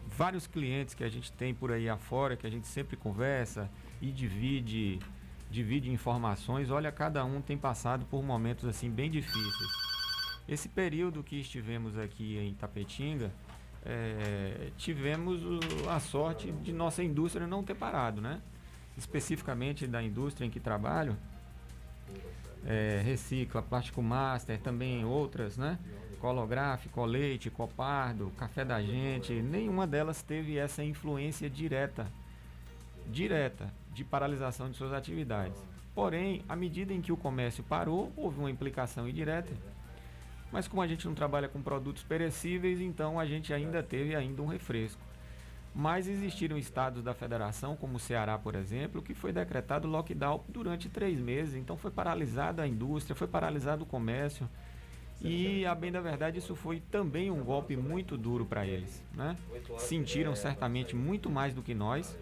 [0.09, 3.71] vários clientes que a gente tem por aí afora, que a gente sempre conversa
[4.03, 4.99] e divide,
[5.49, 9.71] divide informações, olha, cada um tem passado por momentos assim bem difíceis.
[10.49, 13.31] Esse período que estivemos aqui em Tapetinga,
[13.87, 15.41] é, tivemos
[15.89, 18.43] a sorte de nossa indústria não ter parado, né?
[18.97, 21.17] Especificamente da indústria em que trabalho,
[22.67, 25.79] é, Recicla, Plástico Master, também outras, né?
[26.21, 32.11] Colográfico, Leite, Copardo, Café da Gente, nenhuma delas teve essa influência direta,
[33.07, 35.63] direta, de paralisação de suas atividades.
[35.95, 39.53] Porém, à medida em que o comércio parou, houve uma implicação indireta.
[40.51, 44.43] Mas como a gente não trabalha com produtos perecíveis, então a gente ainda teve ainda
[44.43, 45.01] um refresco.
[45.75, 50.89] Mas existiram estados da federação, como o Ceará, por exemplo, que foi decretado lockdown durante
[50.89, 51.55] três meses.
[51.55, 54.49] Então foi paralisada a indústria, foi paralisado o comércio.
[55.21, 59.03] E, a bem da verdade, isso foi também um golpe muito duro para eles.
[59.15, 59.37] Né?
[59.79, 62.17] Sentiram certamente muito mais do que nós,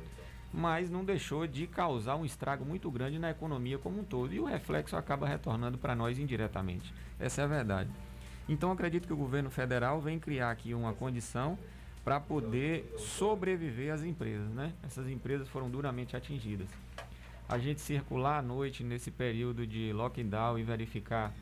[0.53, 4.33] mas não deixou de causar um estrago muito grande na economia como um todo.
[4.33, 6.93] E o reflexo acaba retornando para nós indiretamente.
[7.21, 7.91] Essa é a verdade.
[8.49, 11.59] Então, acredito que o governo federal vem criar aqui uma condição
[12.07, 14.73] para poder sobreviver as empresas, né?
[14.85, 16.69] Essas empresas foram duramente atingidas.
[17.49, 21.33] A gente circular à noite nesse período de lockdown e verificar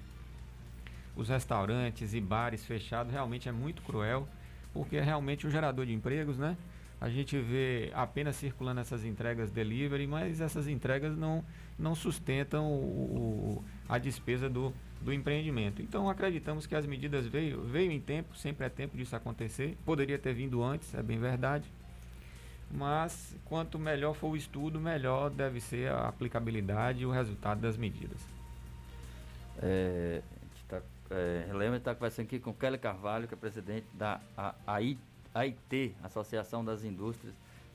[1.14, 4.26] os restaurantes e bares fechados realmente é muito cruel,
[4.72, 6.56] porque é realmente um gerador de empregos, né?
[7.04, 11.44] A gente vê apenas circulando essas entregas delivery, mas essas entregas não,
[11.78, 15.82] não sustentam o, a despesa do, do empreendimento.
[15.82, 19.76] Então acreditamos que as medidas veio, veio em tempo, sempre é tempo disso acontecer.
[19.84, 21.70] Poderia ter vindo antes, é bem verdade.
[22.70, 27.76] Mas quanto melhor for o estudo, melhor deve ser a aplicabilidade e o resultado das
[27.76, 28.26] medidas.
[29.58, 30.22] É,
[30.66, 30.80] tá,
[31.10, 34.22] é, está conversando aqui com Kelly Carvalho, que é presidente da
[34.66, 34.98] AIT,
[36.02, 37.34] Associação das Indústrias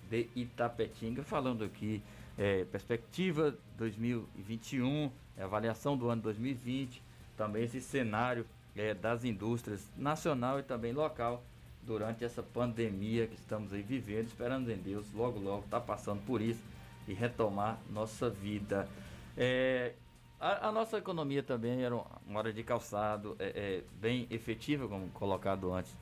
[0.09, 2.01] de Itapetinga, falando aqui
[2.37, 7.01] é, perspectiva 2021, avaliação do ano 2020,
[7.35, 8.45] também esse cenário
[8.75, 11.43] é, das indústrias nacional e também local
[11.83, 16.41] durante essa pandemia que estamos aí vivendo, esperando em Deus, logo, logo, tá passando por
[16.41, 16.63] isso
[17.07, 18.87] e retomar nossa vida.
[19.35, 19.93] É,
[20.39, 25.09] a, a, nossa economia também era uma hora de calçado é, é, bem efetiva, como
[25.09, 25.93] colocado antes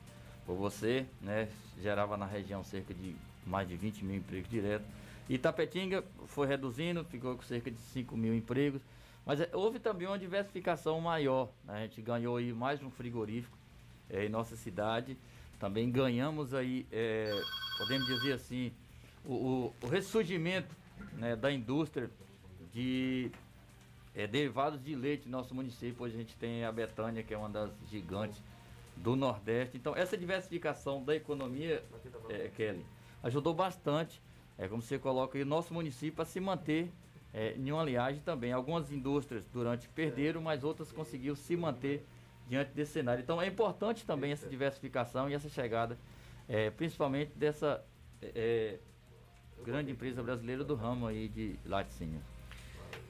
[0.48, 1.46] por você, né?
[1.82, 3.14] Gerava na região cerca de
[3.46, 4.88] mais de 20 mil empregos diretos.
[5.28, 8.80] Itapetinga foi reduzindo, ficou com cerca de 5 mil empregos.
[9.26, 11.50] Mas é, houve também uma diversificação maior.
[11.66, 11.74] Né?
[11.74, 13.54] A gente ganhou aí mais um frigorífico
[14.08, 15.18] é, em nossa cidade.
[15.60, 17.30] Também ganhamos aí, é,
[17.76, 18.72] podemos dizer assim,
[19.26, 20.74] o, o, o ressurgimento
[21.12, 22.10] né, da indústria
[22.72, 23.30] de
[24.14, 26.02] é, derivados de leite no nosso município.
[26.02, 28.40] Hoje a gente tem a Betânia, que é uma das gigantes
[29.02, 29.76] do Nordeste.
[29.76, 31.82] Então, essa diversificação da economia,
[32.28, 32.84] é, Kelly,
[33.22, 34.20] ajudou bastante.
[34.56, 36.92] É como você coloca aí, o nosso município a se manter
[37.32, 38.52] é, em uma aliagem também.
[38.52, 42.04] Algumas indústrias durante perderam, mas outras conseguiram se manter
[42.48, 43.22] diante desse cenário.
[43.22, 45.98] Então é importante também essa diversificação e essa chegada,
[46.48, 47.84] é, principalmente dessa
[48.22, 48.78] é,
[49.64, 52.22] grande empresa brasileira do ramo aí de laticínios.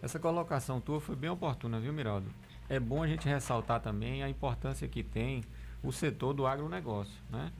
[0.03, 2.29] Essa colocação tua foi bem oportuna, viu, Miraldo?
[2.69, 5.43] É bom a gente ressaltar também a importância que tem
[5.89, 7.51] o setor do agronegócio, né?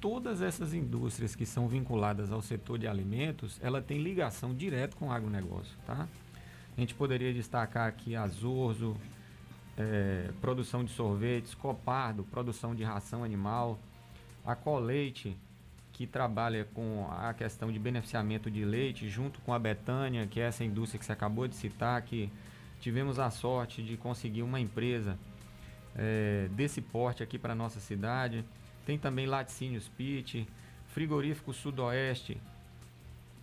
[0.00, 5.08] Todas essas indústrias que são vinculadas ao setor de alimentos, ela tem ligação direta com
[5.08, 6.08] o agronegócio, tá?
[6.76, 8.96] A gente poderia destacar aqui a Zorzo,
[9.76, 13.78] é, produção de sorvetes, Copardo, produção de ração animal,
[14.44, 15.36] a Coleite,
[15.92, 20.44] que trabalha com a questão de beneficiamento de leite, junto com a Betânia, que é
[20.44, 22.30] essa indústria que você acabou de citar, que
[22.80, 25.16] tivemos a sorte de conseguir uma empresa
[25.96, 28.44] é, desse porte aqui para nossa cidade.
[28.86, 30.48] Tem também Laticínios Pit,
[30.88, 32.40] Frigorífico Sudoeste,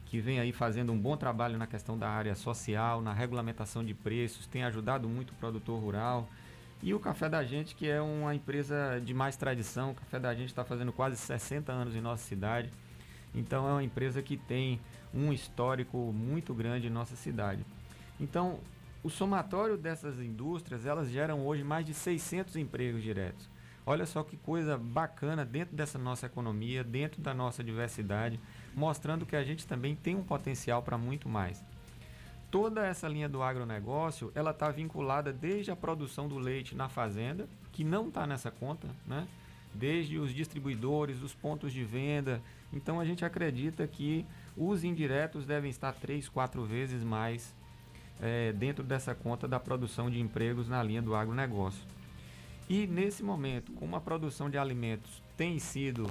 [0.05, 3.93] que vem aí fazendo um bom trabalho na questão da área social, na regulamentação de
[3.93, 6.27] preços, tem ajudado muito o produtor rural.
[6.81, 10.33] E o Café da Gente, que é uma empresa de mais tradição, o Café da
[10.33, 12.69] Gente está fazendo quase 60 anos em nossa cidade.
[13.33, 14.79] Então é uma empresa que tem
[15.13, 17.65] um histórico muito grande em nossa cidade.
[18.19, 18.59] Então,
[19.05, 23.47] o somatório dessas indústrias, elas geram hoje mais de 600 empregos diretos.
[23.85, 28.39] Olha só que coisa bacana dentro dessa nossa economia, dentro da nossa diversidade,
[28.73, 31.63] mostrando que a gente também tem um potencial para muito mais.
[32.49, 37.47] Toda essa linha do agronegócio, ela está vinculada desde a produção do leite na fazenda,
[37.71, 39.27] que não está nessa conta, né?
[39.71, 42.41] desde os distribuidores, os pontos de venda.
[42.73, 44.25] Então a gente acredita que
[44.57, 47.53] os indiretos devem estar três, quatro vezes mais
[48.21, 51.83] é, dentro dessa conta da produção de empregos na linha do agronegócio.
[52.69, 56.09] E nesse momento, como a produção de alimentos tem sido,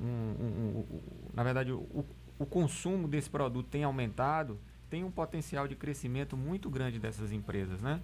[0.00, 1.00] um, um, um,
[1.32, 2.04] na verdade, o,
[2.38, 4.58] o consumo desse produto tem aumentado,
[4.90, 8.00] tem um potencial de crescimento muito grande dessas empresas, né?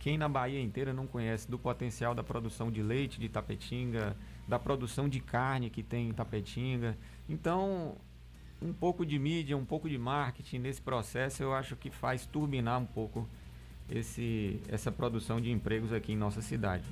[0.00, 4.58] Quem na Bahia inteira não conhece do potencial da produção de leite de Tapetinga, da
[4.58, 6.96] produção de carne que tem em Tapetinga.
[7.28, 7.96] Então,
[8.66, 12.80] um pouco de mídia, um pouco de marketing nesse processo, eu acho que faz turbinar
[12.80, 13.28] um pouco
[13.88, 16.84] esse, essa produção de empregos aqui em nossa cidade.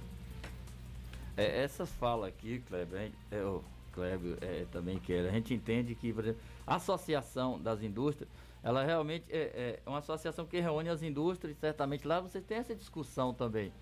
[1.37, 5.29] É, essas falas aqui, Kleber, é, o Kleber é, também quer.
[5.29, 8.31] A gente entende que, exemplo, a associação das indústrias,
[8.63, 12.75] ela realmente é, é uma associação que reúne as indústrias, certamente lá você tem essa
[12.75, 13.73] discussão também,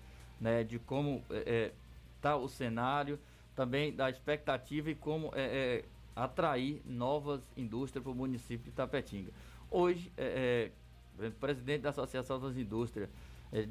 [0.41, 3.19] né, de como está é, é o cenário,
[3.55, 5.85] também da expectativa e como é, é
[6.15, 9.31] atrair novas indústrias para o município de Tapetinga.
[9.69, 10.71] Hoje, é,
[11.17, 13.09] o presidente da Associação das Indústrias,
[13.51, 13.67] é,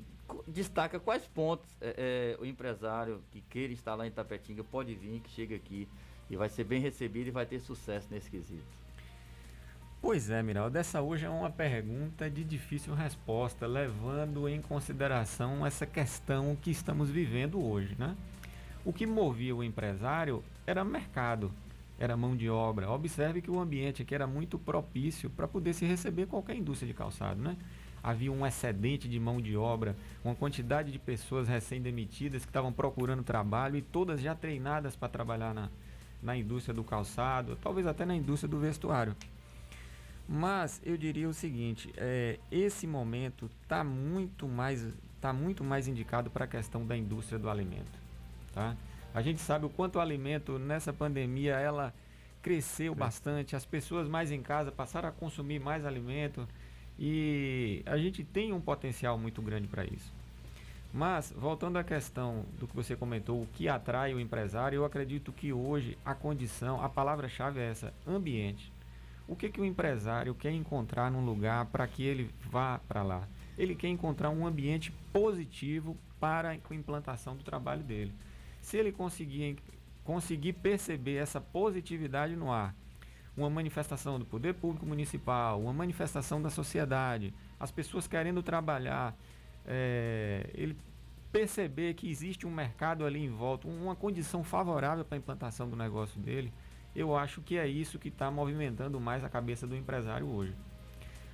[0.47, 5.31] destaca quais pontos é, é, o empresário que queira instalar em Tapetinga pode vir, que
[5.31, 5.89] chega aqui
[6.31, 8.83] e vai ser bem recebido e vai ter sucesso nesse quesito.
[10.01, 15.87] Pois é, Miraldo, essa hoje é uma pergunta de difícil resposta, levando em consideração essa
[15.87, 18.17] questão que estamos vivendo hoje, né?
[18.85, 21.53] O que movia o empresário era mercado,
[22.03, 22.91] era mão de obra.
[22.91, 26.95] Observe que o ambiente aqui era muito propício para poder se receber qualquer indústria de
[26.95, 27.57] calçado, né?
[28.03, 33.23] Havia um excedente de mão de obra, uma quantidade de pessoas recém-demitidas que estavam procurando
[33.23, 35.71] trabalho e todas já treinadas para trabalhar na,
[36.21, 39.15] na indústria do calçado, talvez até na indústria do vestuário.
[40.29, 44.85] Mas eu diria o seguinte, é, esse momento está muito mais
[45.21, 47.97] tá muito mais indicado para a questão da indústria do alimento,
[48.53, 48.77] tá?
[49.15, 51.95] A gente sabe o quanto o alimento nessa pandemia ela
[52.41, 56.47] cresceu bastante, as pessoas mais em casa passaram a consumir mais alimento
[56.99, 60.13] e a gente tem um potencial muito grande para isso.
[60.93, 65.33] Mas, voltando à questão do que você comentou, o que atrai o empresário, eu acredito
[65.33, 68.71] que hoje a condição, a palavra-chave é essa, ambiente.
[69.27, 73.27] O que, que o empresário quer encontrar num lugar para que ele vá para lá?
[73.57, 78.13] Ele quer encontrar um ambiente positivo para a implantação do trabalho dele.
[78.63, 79.59] Se ele conseguir,
[80.05, 82.75] conseguir perceber essa positividade no ar,
[83.37, 89.15] uma manifestação do poder público municipal, uma manifestação da sociedade, as pessoas querendo trabalhar,
[89.67, 90.77] é, ele
[91.31, 95.77] perceber que existe um mercado ali em volta, uma condição favorável para a implantação do
[95.77, 96.53] negócio dele,
[96.95, 100.55] eu acho que é isso que está movimentando mais a cabeça do empresário hoje.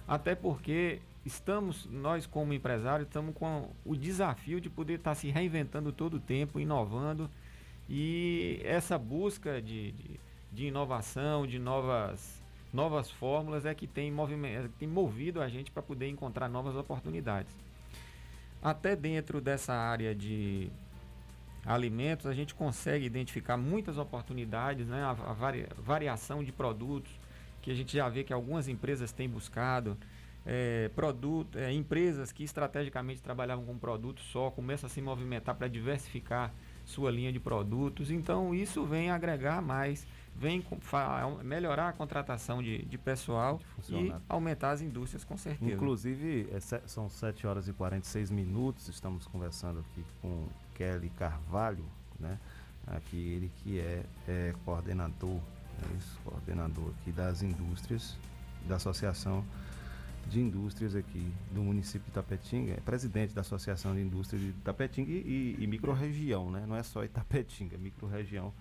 [0.06, 5.92] Até porque estamos, nós como empresários, estamos com o desafio de poder estar se reinventando
[5.92, 7.30] todo o tempo, inovando,
[7.88, 10.20] e essa busca de, de,
[10.52, 12.42] de inovação, de novas,
[12.72, 17.54] novas fórmulas é que tem, movimento, tem movido a gente para poder encontrar novas oportunidades.
[18.62, 20.70] Até dentro dessa área de
[21.64, 25.02] alimentos, a gente consegue identificar muitas oportunidades, né?
[25.02, 27.10] a, a varia, variação de produtos,
[27.62, 29.96] que a gente já vê que algumas empresas têm buscado.
[30.50, 35.68] É, produto, é, empresas que estrategicamente trabalhavam com produtos só começam a se movimentar para
[35.68, 36.54] diversificar
[36.86, 38.10] sua linha de produtos.
[38.10, 40.64] Então, isso vem agregar mais, vem
[41.44, 45.70] melhorar a contratação de, de pessoal e aumentar as indústrias, com certeza.
[45.70, 51.84] Inclusive, é, são 7 horas e 46 minutos, estamos conversando aqui com Kelly Carvalho,
[52.18, 52.38] né?
[52.86, 55.40] Aqui ele que é, é coordenador,
[55.82, 58.16] é isso, coordenador aqui das indústrias,
[58.66, 59.44] da Associação
[60.28, 65.10] de Indústrias aqui do município de Itapetinga, é presidente da Associação de Indústrias de Itapetinga
[65.10, 66.64] e, e, e microrregião, né?
[66.66, 68.52] Não é só Itapetinga, é microrregião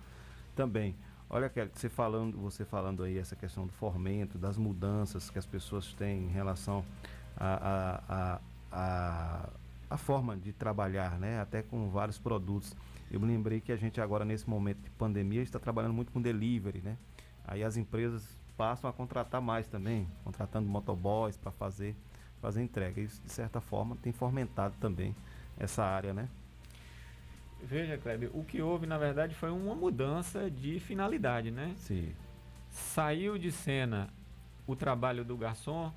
[0.56, 0.94] também.
[1.30, 5.44] Olha, Kelly, você falando, você falando aí essa questão do fomento, das mudanças que as
[5.44, 6.82] pessoas têm em relação
[7.36, 8.40] a, a,
[8.72, 9.48] a,
[9.90, 11.38] a forma de trabalhar, né?
[11.38, 12.74] Até com vários produtos.
[13.10, 16.20] Eu me lembrei que a gente agora, nesse momento de pandemia, está trabalhando muito com
[16.20, 16.96] delivery, né?
[17.46, 21.94] Aí as empresas passam a contratar mais também, contratando motoboys para fazer,
[22.42, 23.00] fazer entrega.
[23.00, 25.14] Isso, de certa forma, tem fomentado também
[25.56, 26.28] essa área, né?
[27.62, 31.72] Veja, Kleber, o que houve, na verdade, foi uma mudança de finalidade, né?
[31.76, 32.12] Sim.
[32.68, 34.08] Saiu de cena
[34.66, 35.92] o trabalho do garçom,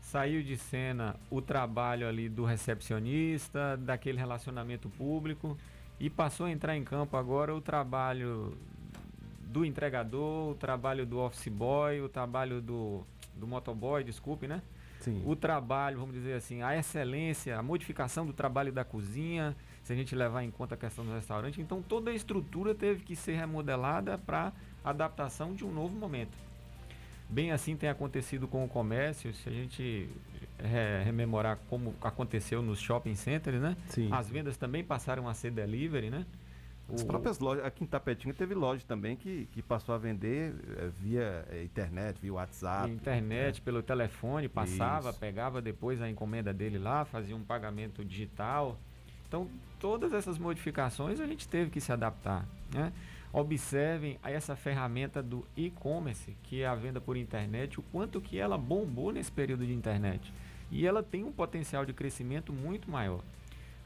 [0.00, 5.58] saiu de cena o trabalho ali do recepcionista, daquele relacionamento público
[5.98, 8.56] e passou a entrar em campo agora o trabalho
[9.54, 14.60] do entregador, o trabalho do office boy, o trabalho do, do motoboy, desculpe, né?
[14.98, 15.22] Sim.
[15.24, 19.96] O trabalho, vamos dizer assim, a excelência, a modificação do trabalho da cozinha, se a
[19.96, 21.60] gente levar em conta a questão do restaurante.
[21.60, 24.52] Então toda a estrutura teve que ser remodelada para
[24.84, 26.36] adaptação de um novo momento.
[27.28, 30.08] Bem assim tem acontecido com o comércio, se a gente
[30.58, 33.76] é, rememorar como aconteceu nos shopping centers, né?
[33.88, 34.08] Sim.
[34.10, 36.26] As vendas também passaram a ser delivery, né?
[36.92, 40.54] As o, próprias lojas, aqui em Tapetinga teve loja também que, que passou a vender
[40.76, 42.90] é, via é, internet, via WhatsApp.
[42.90, 43.64] Internet, né?
[43.64, 45.18] pelo telefone, passava, Isso.
[45.18, 48.78] pegava depois a encomenda dele lá, fazia um pagamento digital.
[49.26, 49.48] Então,
[49.80, 52.92] todas essas modificações a gente teve que se adaptar, né?
[53.32, 58.56] Observem essa ferramenta do e-commerce, que é a venda por internet, o quanto que ela
[58.56, 60.32] bombou nesse período de internet.
[60.70, 63.24] E ela tem um potencial de crescimento muito maior.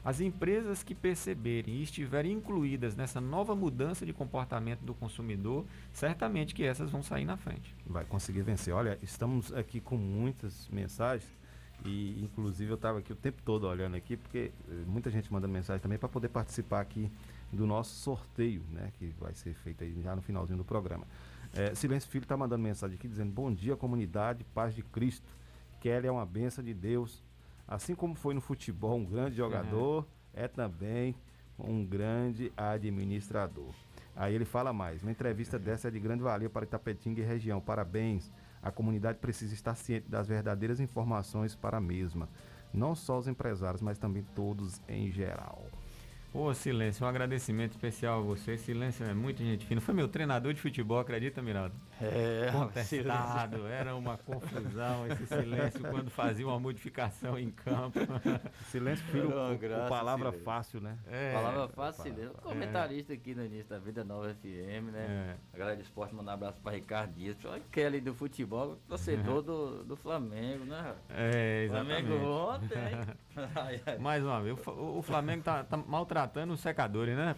[0.03, 6.55] As empresas que perceberem e estiverem incluídas nessa nova mudança de comportamento do consumidor, certamente
[6.55, 7.75] que essas vão sair na frente.
[7.85, 8.73] Vai conseguir vencer.
[8.73, 11.29] Olha, estamos aqui com muitas mensagens
[11.85, 15.53] e inclusive eu estava aqui o tempo todo olhando aqui, porque eh, muita gente mandando
[15.53, 17.09] mensagem também para poder participar aqui
[17.51, 18.91] do nosso sorteio, né?
[18.97, 21.05] Que vai ser feito aí já no finalzinho do programa.
[21.53, 25.27] É, Silêncio Filho está mandando mensagem aqui dizendo: Bom dia, comunidade, paz de Cristo.
[25.79, 27.23] Kelly é uma benção de Deus.
[27.69, 31.15] Assim como foi no futebol um grande jogador, é, é também
[31.55, 33.71] um grande administrador.
[34.15, 37.61] Aí ele fala mais: uma entrevista dessa é de grande valia para Itapetinga e região.
[37.61, 38.31] Parabéns.
[38.61, 42.27] A comunidade precisa estar ciente das verdadeiras informações para a mesma.
[42.73, 45.63] Não só os empresários, mas também todos em geral.
[46.33, 48.57] Ô, Silêncio, um agradecimento especial a você.
[48.57, 49.79] Silêncio é muito gente fina.
[49.79, 51.75] Foi meu treinador de futebol, acredita, Miraldo?
[52.01, 57.99] É, Contestado, era uma confusão esse silêncio quando fazia uma modificação em campo.
[58.71, 60.45] Silêncio, filho, o- o graças, palavra silêncio.
[60.45, 60.97] fácil, né?
[61.07, 62.35] É, Palavra fácil, Silêncio.
[62.37, 62.41] É.
[62.41, 65.05] Comentarista aqui no início da Vida Nova FM, né?
[65.31, 65.35] É.
[65.53, 67.35] A galera de esporte, mandar um abraço pra Ricardo Dias.
[67.45, 70.93] Olha Kelly do futebol, torcedor do, do Flamengo, né?
[71.09, 72.07] É, exatamente.
[72.07, 72.77] Flamengo ontem.
[73.55, 73.97] Ai, ai.
[73.97, 77.35] Mais uma vez, o o, o Flamengo tá, tá maltratando os secadores, né?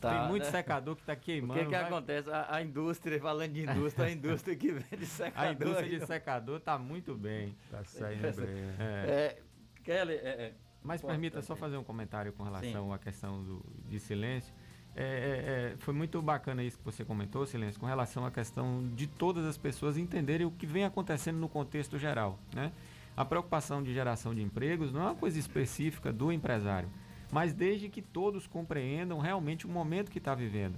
[0.00, 0.50] Tá, Tem muito né?
[0.50, 1.60] secador que tá O queimando.
[1.60, 2.30] que que vai- acontece?
[2.30, 5.44] A, a indústria, falando de indústria, a indústria que vende secador.
[5.48, 7.56] A indústria de secador tá muito bem.
[7.70, 8.54] Tá saindo bem.
[8.54, 8.76] né?
[8.78, 9.10] É.
[9.10, 9.42] É,
[9.82, 11.20] Kelly, é, é, Mas importante.
[11.20, 12.92] permita só fazer um comentário com relação Sim.
[12.92, 14.52] à questão do, de silêncio.
[14.96, 18.88] É, é, é, foi muito bacana isso que você comentou, Silêncio, com relação à questão
[18.94, 22.38] de todas as pessoas entenderem o que vem acontecendo no contexto geral.
[22.54, 22.70] Né?
[23.16, 26.88] A preocupação de geração de empregos não é uma coisa específica do empresário,
[27.32, 30.76] mas desde que todos compreendam realmente o momento que está vivendo.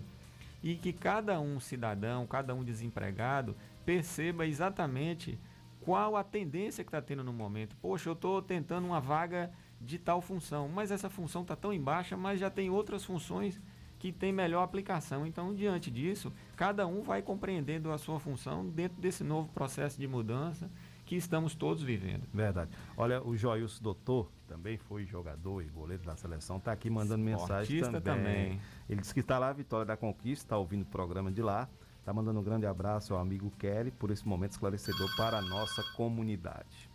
[0.66, 3.54] E que cada um cidadão, cada um desempregado,
[3.84, 5.38] perceba exatamente
[5.80, 7.76] qual a tendência que está tendo no momento.
[7.76, 11.80] Poxa, eu estou tentando uma vaga de tal função, mas essa função está tão em
[11.80, 13.60] baixa, mas já tem outras funções
[13.96, 15.24] que têm melhor aplicação.
[15.24, 20.08] Então, diante disso, cada um vai compreendendo a sua função dentro desse novo processo de
[20.08, 20.68] mudança
[21.07, 22.24] que estamos todos vivendo.
[22.34, 22.70] Verdade.
[22.96, 27.76] Olha, o Joilson Doutor também foi jogador e goleiro da seleção, tá aqui mandando mensagem
[27.76, 28.24] Esportista também.
[28.24, 28.61] também.
[28.90, 31.68] Ele disse que está lá, Vitória da Conquista, está ouvindo o programa de lá.
[32.04, 35.82] Tá mandando um grande abraço ao amigo Kelly por esse momento esclarecedor para a nossa
[35.96, 36.88] comunidade.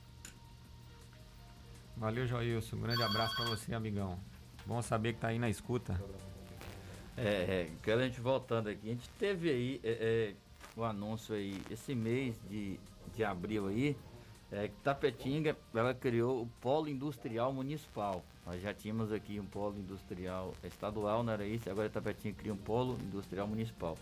[1.98, 2.78] Valeu, Joilson.
[2.78, 4.18] Um grande abraço para você, amigão.
[4.66, 6.02] Bom saber que tá aí na escuta.
[7.18, 8.88] É, é, quero a gente voltando aqui.
[8.88, 10.34] A gente teve aí é, é,
[10.78, 12.80] o anúncio aí, esse mês de,
[13.16, 13.96] de abril aí,
[14.52, 18.24] é, que Tapetinga, ela criou o Polo Industrial Municipal.
[18.46, 21.70] Nós já tínhamos aqui um polo industrial estadual, não era isso?
[21.70, 23.98] Agora Tapetinga cria um polo industrial municipal.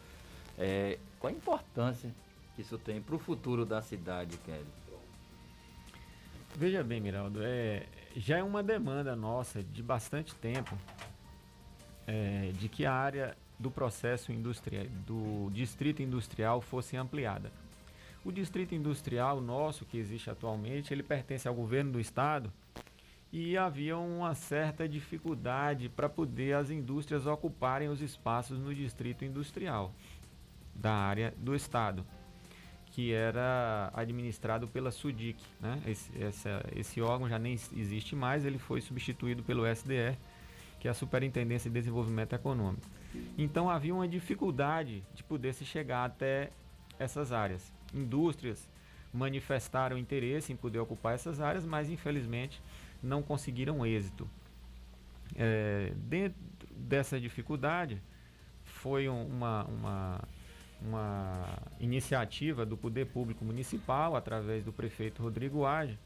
[0.57, 2.09] É, qual a importância
[2.55, 4.65] que isso tem para o futuro da cidade, Kelly?
[6.55, 7.85] Veja bem, Miraldo, é,
[8.15, 10.75] já é uma demanda nossa de bastante tempo
[12.07, 17.51] é, de que a área do processo industrial, do distrito industrial fosse ampliada.
[18.23, 22.51] O distrito industrial nosso que existe atualmente, ele pertence ao governo do estado
[23.31, 29.93] e havia uma certa dificuldade para poder as indústrias ocuparem os espaços no distrito industrial
[30.75, 32.05] da área do estado
[32.91, 35.41] que era administrado pela SUDIC.
[35.59, 35.81] Né?
[35.85, 36.11] Esse,
[36.75, 40.17] esse órgão já nem existe mais, ele foi substituído pelo SDE,
[40.79, 42.85] que é a Superintendência de Desenvolvimento Econômico.
[43.37, 46.49] Então havia uma dificuldade de poder se chegar até
[46.97, 47.71] essas áreas.
[47.93, 48.67] Indústrias
[49.13, 52.61] manifestaram interesse em poder ocupar essas áreas, mas infelizmente
[53.01, 54.27] não conseguiram êxito.
[55.35, 56.37] É, dentro
[56.75, 58.01] dessa dificuldade,
[58.63, 60.21] foi um- uma, uma,
[60.81, 61.45] uma
[61.79, 65.97] iniciativa do Poder Público Municipal, através do prefeito Rodrigo Age,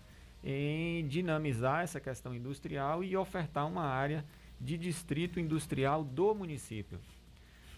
[0.44, 4.26] em dinamizar essa questão industrial e ofertar uma área
[4.60, 7.00] de distrito industrial do município.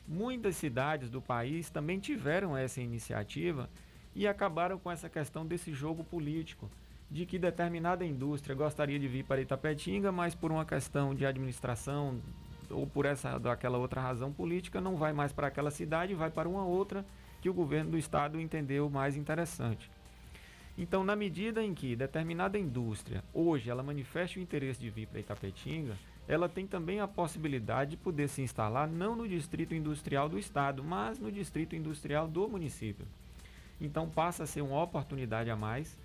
[0.08, 3.70] Muitas cidades do país também tiveram essa iniciativa
[4.16, 6.70] e acabaram com essa questão desse jogo político,
[7.12, 12.20] de que determinada indústria gostaria de vir para Itapetinga, mas por uma questão de administração
[12.70, 16.50] ou por essa daquela outra razão política não vai mais para aquela cidade, vai para
[16.50, 17.06] uma outra
[17.42, 19.92] que o governo do estado entendeu mais interessante.
[20.78, 25.20] Então, na medida em que determinada indústria hoje ela manifesta o interesse de vir para
[25.20, 25.96] Itapetinga,
[26.28, 30.84] ela tem também a possibilidade de poder se instalar não no distrito industrial do estado,
[30.84, 33.06] mas no distrito industrial do município.
[33.80, 35.98] Então passa a ser uma oportunidade a mais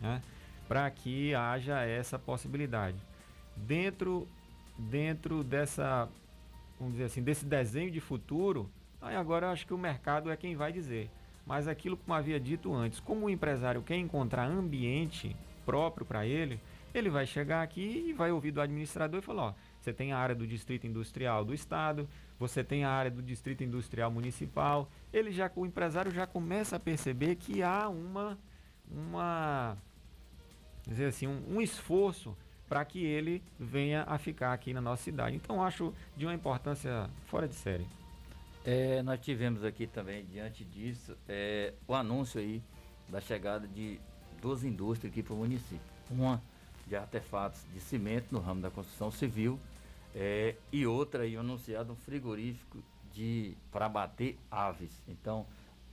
[0.00, 0.20] né,
[0.68, 2.96] para que haja essa possibilidade.
[3.56, 4.26] Dentro,
[4.78, 6.08] dentro dessa,
[6.78, 8.68] vamos dizer assim, desse desenho de futuro,
[9.00, 11.10] aí agora acho que o mercado é quem vai dizer.
[11.46, 16.60] Mas aquilo como havia dito antes, como o empresário quer encontrar ambiente próprio para ele,
[16.94, 20.18] ele vai chegar aqui e vai ouvir do administrador e falar, ó, você tem a
[20.18, 22.08] área do distrito industrial do estado,
[22.40, 24.90] você tem a área do distrito industrial municipal.
[25.12, 28.38] Ele já o empresário já começa a perceber que há uma
[28.90, 29.76] uma
[30.86, 32.34] dizer assim, um, um esforço
[32.66, 35.36] para que ele venha a ficar aqui na nossa cidade.
[35.36, 37.86] Então acho de uma importância fora de série.
[38.64, 42.62] É, nós tivemos aqui também, diante disso, é, o anúncio aí
[43.08, 44.00] da chegada de
[44.40, 45.80] duas indústrias aqui para o município.
[46.10, 46.40] Uma
[46.86, 49.60] de artefatos de cimento no ramo da construção civil
[50.14, 52.82] é, e outra aí anunciado um frigorífico
[53.12, 55.02] de para abater aves.
[55.08, 55.46] Então,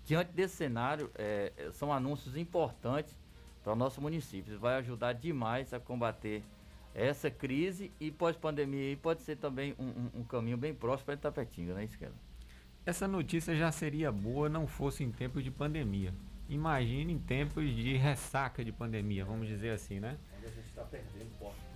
[0.06, 3.16] diante desse cenário, é, são anúncios importantes
[3.64, 4.60] para o nosso município.
[4.60, 6.44] Vai ajudar demais a combater
[6.94, 11.76] essa crise e pós-pandemia pode ser também um, um, um, caminho bem próximo para Itapetinga,
[11.76, 12.16] né, Isquela?
[12.86, 16.14] Essa notícia já seria boa não fosse em tempos de pandemia.
[16.50, 20.18] Imagine em tempos de ressaca de pandemia, vamos dizer assim, né?
[20.38, 21.68] Onde a gente está perdendo posto.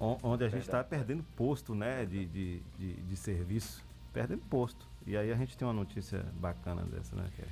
[0.00, 3.84] Onde a gente está perdendo posto né, de, de, de, de serviço.
[4.12, 4.86] Perdendo posto.
[5.06, 7.28] E aí a gente tem uma notícia bacana dessa, né?
[7.38, 7.44] É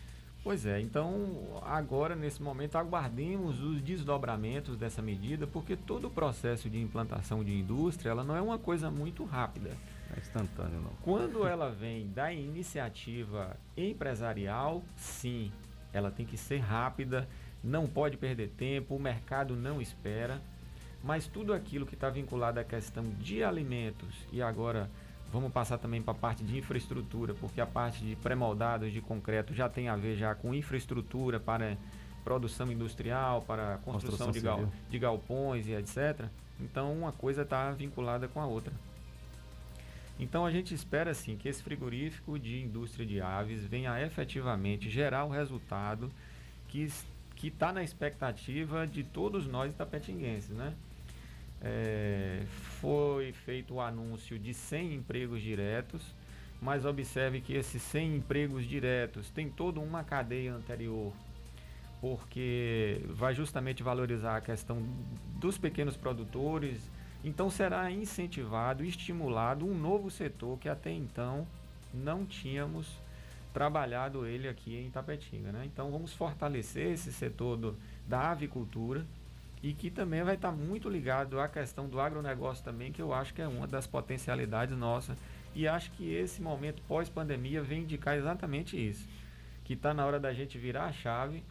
[0.49, 6.71] Pois é, então agora nesse momento aguardemos os desdobramentos dessa medida, porque todo o processo
[6.71, 9.77] de implantação de indústria ela não é uma coisa muito rápida.
[10.17, 10.93] É instantâneo, não.
[11.03, 15.53] Quando ela vem da iniciativa empresarial, sim,
[15.93, 17.29] ela tem que ser rápida,
[17.63, 20.41] não pode perder tempo, o mercado não espera,
[21.03, 24.91] mas tudo aquilo que está vinculado à questão de alimentos e agora
[25.31, 29.53] Vamos passar também para a parte de infraestrutura, porque a parte de pré-moldados de concreto
[29.53, 31.77] já tem a ver já com infraestrutura para
[32.25, 36.27] produção industrial, para construção, de, gal, de galpões e etc.
[36.59, 38.73] Então uma coisa está vinculada com a outra.
[40.19, 45.25] Então a gente espera assim que esse frigorífico de indústria de aves venha efetivamente gerar
[45.25, 46.11] o resultado
[46.69, 46.89] que
[47.37, 50.75] que está na expectativa de todos nós tapetinguenses, né?
[51.61, 52.43] É,
[52.81, 56.03] foi feito o anúncio de 100 empregos diretos,
[56.61, 61.13] mas observe que esses 100 empregos diretos tem toda uma cadeia anterior,
[62.01, 64.83] porque vai justamente valorizar a questão
[65.39, 66.81] dos pequenos produtores.
[67.25, 71.47] Então será incentivado, estimulado um novo setor que até então
[71.93, 72.87] não tínhamos
[73.53, 75.51] trabalhado ele aqui em Tapetinga.
[75.51, 75.65] Né?
[75.65, 79.05] Então vamos fortalecer esse setor do, da avicultura
[79.63, 83.35] e que também vai estar muito ligado à questão do agronegócio também, que eu acho
[83.35, 85.19] que é uma das potencialidades nossas.
[85.55, 89.09] E acho que esse momento pós-pandemia vem indicar exatamente isso,
[89.65, 91.43] que está na hora da gente virar a chave.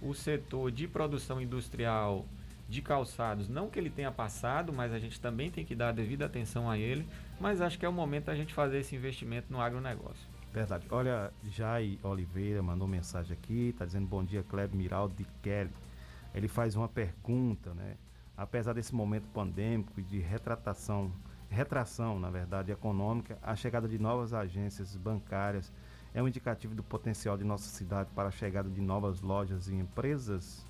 [0.00, 2.24] O setor de produção industrial
[2.68, 5.92] de calçados, não que ele tenha passado, mas a gente também tem que dar a
[5.92, 7.06] devida atenção a ele,
[7.40, 10.34] mas acho que é o momento da gente fazer esse investimento no agronegócio.
[10.52, 10.86] Verdade.
[10.90, 15.70] Olha, Jai Oliveira mandou mensagem aqui, está dizendo bom dia, Kleber Miraldo de Kelly
[16.34, 17.96] ele faz uma pergunta, né?
[18.36, 21.12] Apesar desse momento pandêmico e de retratação,
[21.48, 25.72] retração, na verdade, econômica, a chegada de novas agências bancárias
[26.12, 29.74] é um indicativo do potencial de nossa cidade para a chegada de novas lojas e
[29.74, 30.64] empresas?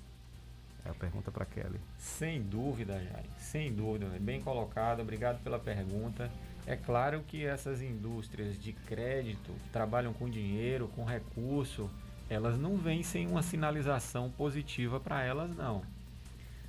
[0.83, 1.79] É a pergunta para Kelly.
[1.97, 3.25] Sem dúvida, Jair.
[3.39, 4.07] Sem dúvida.
[4.19, 5.01] Bem colocado.
[5.01, 6.31] Obrigado pela pergunta.
[6.67, 11.89] É claro que essas indústrias de crédito, que trabalham com dinheiro, com recurso,
[12.29, 15.83] elas não vêm sem uma sinalização positiva para elas, não.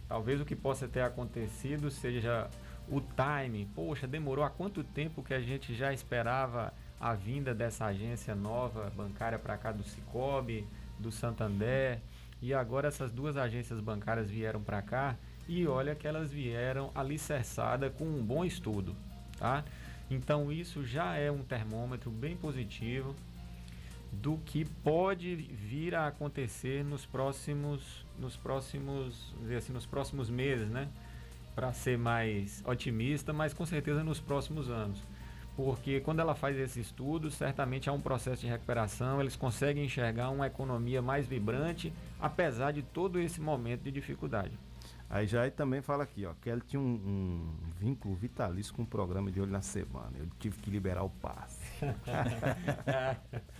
[0.08, 2.48] Talvez o que possa ter acontecido seja
[2.88, 3.68] o time.
[3.74, 8.90] Poxa, demorou há quanto tempo que a gente já esperava a vinda dessa agência nova
[8.96, 10.66] bancária para cá do Cicobi,
[10.98, 12.00] do Santander,
[12.40, 15.16] e agora essas duas agências bancárias vieram para cá
[15.48, 18.94] e olha que elas vieram alicerçadas com um bom estudo,
[19.38, 19.64] tá?
[20.10, 23.14] Então isso já é um termômetro bem positivo
[24.12, 30.88] do que pode vir a acontecer nos próximos, nos próximos, assim, nos próximos meses, né?
[31.54, 35.02] Para ser mais otimista, mas com certeza nos próximos anos.
[35.56, 40.28] Porque quando ela faz esse estudo, certamente há um processo de recuperação, eles conseguem enxergar
[40.28, 44.52] uma economia mais vibrante, apesar de todo esse momento de dificuldade.
[45.08, 48.86] Aí já também fala aqui, ó, que ele tinha um, um, vínculo vitalício com o
[48.86, 50.12] programa de olho na semana.
[50.18, 51.64] Eu tive que liberar o passe.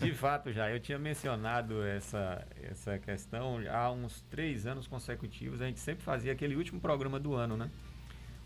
[0.00, 5.60] De fato, já eu tinha mencionado essa, essa questão há uns três anos consecutivos.
[5.60, 7.70] A gente sempre fazia aquele último programa do ano, né?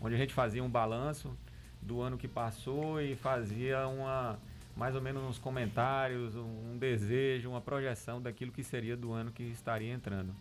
[0.01, 1.35] Onde a gente fazia um balanço
[1.81, 4.39] do ano que passou e fazia uma
[4.75, 9.31] mais ou menos uns comentários, um, um desejo, uma projeção daquilo que seria do ano
[9.31, 10.33] que estaria entrando.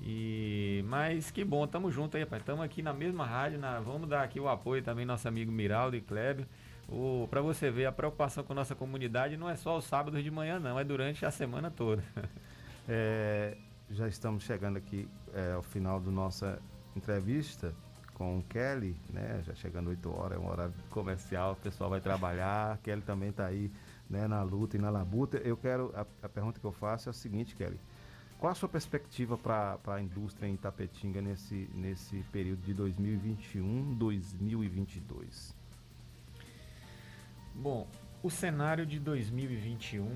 [0.00, 2.40] E mas que bom, tamo junto aí, pai.
[2.40, 5.96] Tamo aqui na mesma rádio, na, vamos dar aqui o apoio também nosso amigo Miraldo
[5.96, 6.46] e Kleber
[7.28, 10.30] para você ver, a preocupação com a nossa comunidade não é só os sábados de
[10.30, 12.02] manhã, não, é durante a semana toda.
[12.90, 13.54] É,
[13.90, 16.58] já estamos chegando aqui é, ao final da nossa
[16.96, 17.74] entrevista
[18.14, 19.42] com o Kelly, né?
[19.44, 23.44] Já chegando 8 horas, é um horário comercial, o pessoal vai trabalhar, Kelly também está
[23.44, 23.70] aí
[24.08, 25.36] né, na luta e na labuta.
[25.38, 27.78] Eu quero, a, a, pergunta que eu faço é a seguinte, Kelly.
[28.38, 35.57] Qual a sua perspectiva para a indústria em Tapetinga nesse, nesse período de 2021-2022?
[37.58, 37.88] Bom,
[38.22, 40.08] o cenário de 2021,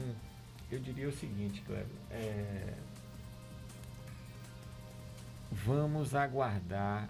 [0.70, 1.86] eu diria o seguinte, Cleber.
[2.08, 2.74] É...
[5.50, 7.08] Vamos aguardar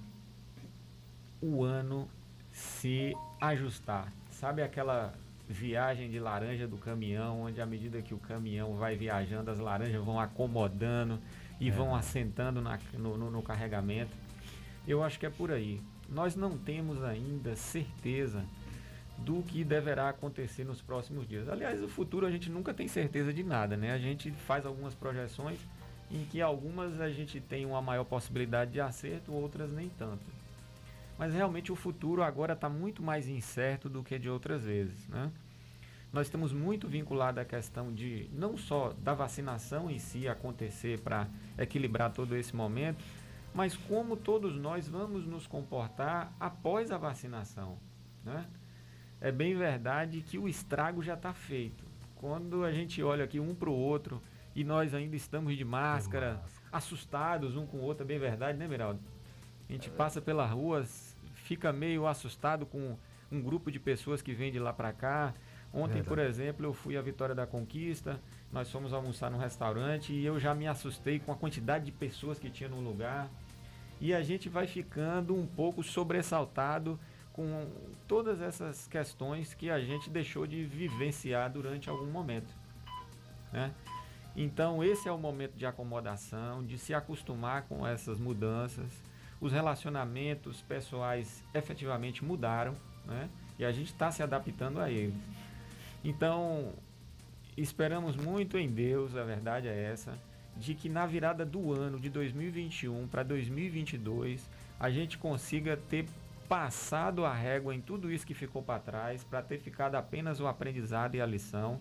[1.39, 2.09] o ano
[2.51, 3.13] se
[3.43, 4.11] ajustar.
[4.31, 5.13] Sabe aquela
[5.47, 10.03] viagem de laranja do caminhão, onde à medida que o caminhão vai viajando, as laranjas
[10.03, 11.21] vão acomodando
[11.61, 11.71] e é.
[11.71, 14.17] vão assentando na, no, no, no, carregamento.
[14.89, 15.79] Eu acho que é por aí.
[16.09, 18.43] Nós não temos ainda certeza
[19.25, 21.49] do que deverá acontecer nos próximos dias.
[21.49, 23.93] Aliás, o futuro a gente nunca tem certeza de nada, né?
[23.93, 25.59] A gente faz algumas projeções
[26.11, 30.23] em que algumas a gente tem uma maior possibilidade de acerto, outras nem tanto.
[31.19, 35.31] Mas realmente o futuro agora está muito mais incerto do que de outras vezes, né?
[36.13, 41.27] Nós estamos muito vinculados à questão de não só da vacinação em si acontecer para
[41.57, 43.03] equilibrar todo esse momento,
[43.55, 47.79] mas como todos nós vamos nos comportar após a vacinação,
[48.25, 48.45] né?
[49.23, 51.85] É bem verdade que o estrago já está feito.
[52.17, 54.21] Quando a gente olha aqui um para o outro
[54.53, 58.59] e nós ainda estamos de máscara, máscara, assustados um com o outro, é bem verdade,
[58.59, 58.99] né, Miraldo?
[59.69, 62.99] A gente passa pelas ruas, fica meio assustado com
[63.31, 65.33] um grupo de pessoas que vem de lá para cá.
[65.73, 66.09] Ontem, verdade.
[66.09, 68.21] por exemplo, eu fui à Vitória da Conquista,
[68.53, 72.41] nós fomos almoçar num restaurante e eu já me assustei com a quantidade de pessoas
[72.41, 73.31] que tinha no lugar.
[74.01, 76.99] E a gente vai ficando um pouco sobressaltado
[77.33, 77.67] com
[78.07, 82.55] todas essas questões que a gente deixou de vivenciar durante algum momento.
[83.53, 83.73] Né?
[84.37, 89.03] Então, esse é o momento de acomodação, de se acostumar com essas mudanças.
[89.41, 92.75] Os relacionamentos pessoais efetivamente mudaram
[93.05, 93.29] né?
[93.59, 95.15] e a gente está se adaptando a eles.
[96.05, 96.73] Então,
[97.57, 100.19] esperamos muito em Deus, a verdade é essa,
[100.57, 106.07] de que na virada do ano de 2021 para 2022 a gente consiga ter
[106.53, 110.47] passado a régua em tudo isso que ficou para trás, para ter ficado apenas o
[110.47, 111.81] aprendizado e a lição,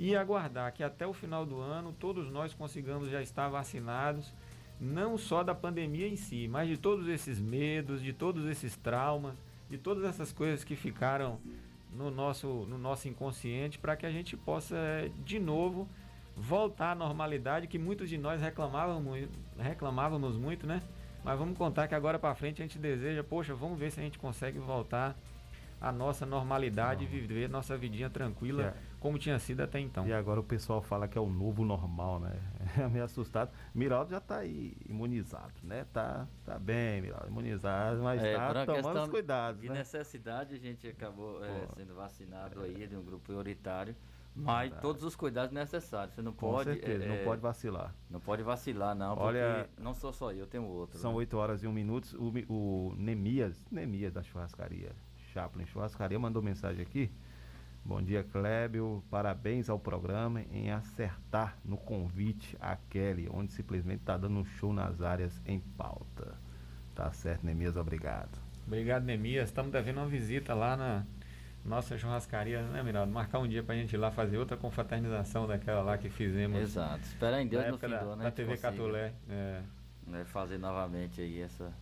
[0.00, 4.34] e aguardar que até o final do ano todos nós consigamos já estar vacinados,
[4.80, 9.36] não só da pandemia em si, mas de todos esses medos, de todos esses traumas,
[9.70, 11.38] de todas essas coisas que ficaram
[11.92, 14.76] no nosso, no nosso inconsciente, para que a gente possa
[15.24, 15.88] de novo
[16.36, 20.82] voltar à normalidade que muitos de nós reclamávamos, reclamávamos muito, né?
[21.24, 24.02] Mas vamos contar que agora para frente a gente deseja, poxa, vamos ver se a
[24.02, 25.16] gente consegue voltar
[25.80, 28.74] à nossa normalidade e viver nossa vidinha tranquila é.
[29.00, 30.06] como tinha sido até então.
[30.06, 32.32] E agora o pessoal fala que é o novo normal, né?
[32.76, 33.50] É meio assustado.
[33.74, 35.86] Miraldo já está aí imunizado, né?
[35.92, 39.60] Tá, tá bem, Miraldo, imunizado, mas é, tá tomando os cuidados.
[39.60, 39.76] De né?
[39.76, 43.94] necessidade, a gente acabou é, sendo vacinado aí de um grupo prioritário.
[44.34, 44.82] Mas Verdade.
[44.82, 46.14] todos os cuidados necessários.
[46.14, 46.70] Você não Com pode.
[46.70, 47.94] Certeza, é, não pode vacilar.
[48.10, 49.16] Não pode vacilar, não.
[49.16, 50.98] Olha, não sou só eu, tenho outro.
[50.98, 51.18] São né?
[51.18, 52.16] 8 horas e 1 minuto.
[52.18, 54.90] O, o Nemias, Nemias da churrascaria,
[55.32, 57.10] Chaplin Churrascaria, mandou mensagem aqui.
[57.84, 59.04] Bom dia, Clébio.
[59.10, 64.72] Parabéns ao programa em acertar no convite a Kelly, onde simplesmente está dando um show
[64.72, 66.34] nas áreas em pauta.
[66.94, 68.38] Tá certo, Nemias, obrigado.
[68.66, 69.50] Obrigado, Nemias.
[69.50, 71.06] Estamos devendo uma visita lá na
[71.64, 73.12] nossa churrascaria, né, Miraldo?
[73.12, 76.60] Marcar um dia pra gente ir lá fazer outra confraternização daquela lá que fizemos.
[76.60, 77.02] Exato.
[77.02, 78.30] Espera em Deus no fim do ano, né?
[78.30, 79.14] TV Catulé.
[79.28, 79.62] É.
[80.06, 81.72] Né, fazer novamente aí essa.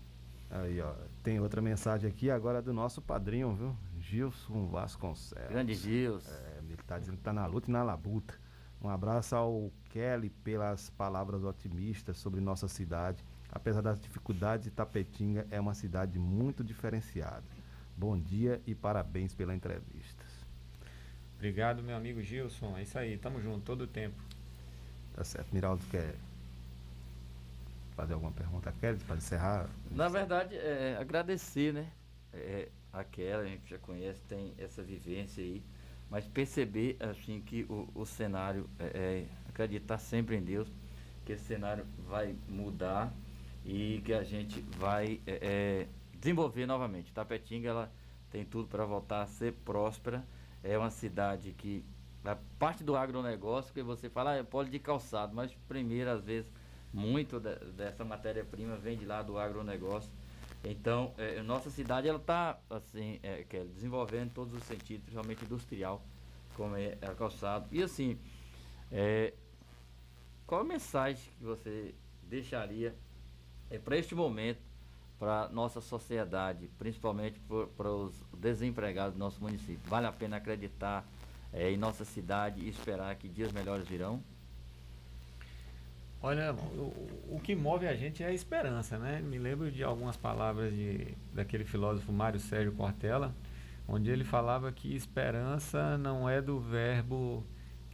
[0.50, 0.92] Aí, ó.
[1.22, 3.76] Tem outra mensagem aqui agora do nosso padrinho, viu?
[3.98, 5.48] Gilson Vasconcelos.
[5.48, 6.30] Grande Gilson.
[6.30, 8.34] É, ele tá dizendo que tá na luta e na labuta.
[8.80, 13.24] Um abraço ao Kelly pelas palavras otimistas sobre nossa cidade.
[13.50, 17.44] Apesar das dificuldades, Tapetinga é uma cidade muito diferenciada.
[17.96, 20.24] Bom dia e parabéns pela entrevista.
[21.36, 22.76] Obrigado, meu amigo Gilson.
[22.76, 24.14] É isso aí, tamo junto todo o tempo.
[25.14, 25.52] Tá certo.
[25.52, 26.14] Miraldo quer
[27.96, 28.72] fazer alguma pergunta?
[28.80, 29.68] Quer para encerrar?
[29.90, 31.88] Na verdade, é, agradecer, né?
[32.32, 35.62] É, aquela, a gente já conhece, tem essa vivência aí,
[36.10, 40.68] mas perceber assim que o, o cenário, é, é, acreditar sempre em Deus,
[41.24, 43.12] que esse cenário vai mudar
[43.64, 45.86] e que a gente vai é, é
[46.22, 47.12] desenvolver novamente.
[47.12, 47.92] Tapetinga ela
[48.30, 50.24] tem tudo para voltar a ser próspera.
[50.62, 51.84] É uma cidade que
[52.24, 56.50] a parte do agronegócio que você fala ah, é de calçado, mas primeiro às vezes
[56.92, 60.10] muito de, dessa matéria-prima vem de lá do agronegócio.
[60.64, 66.06] Então, é, nossa cidade ela está assim, é, é, desenvolvendo todos os sentidos, principalmente industrial,
[66.54, 67.66] como é, é calçado.
[67.72, 68.16] E assim,
[68.92, 69.34] é,
[70.46, 71.92] qual a mensagem que você
[72.22, 72.94] deixaria
[73.68, 74.71] é, para este momento
[75.22, 77.40] para nossa sociedade, principalmente
[77.76, 79.78] para os desempregados do nosso município.
[79.88, 81.06] Vale a pena acreditar
[81.52, 84.20] é, em nossa cidade e esperar que dias melhores virão?
[86.20, 89.20] Olha, o, o, que move a gente é a esperança, né?
[89.20, 93.32] Me lembro de algumas palavras de, daquele filósofo Mário Sérgio Cortella,
[93.86, 97.46] onde ele falava que esperança não é do verbo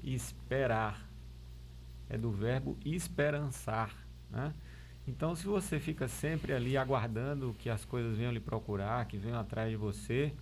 [0.03, 1.07] esperar,
[2.09, 3.95] é do verbo esperançar,
[4.31, 4.51] né?
[5.09, 9.41] Então, se você fica sempre ali aguardando que as coisas venham lhe procurar, que venham
[9.41, 10.35] atrás de você,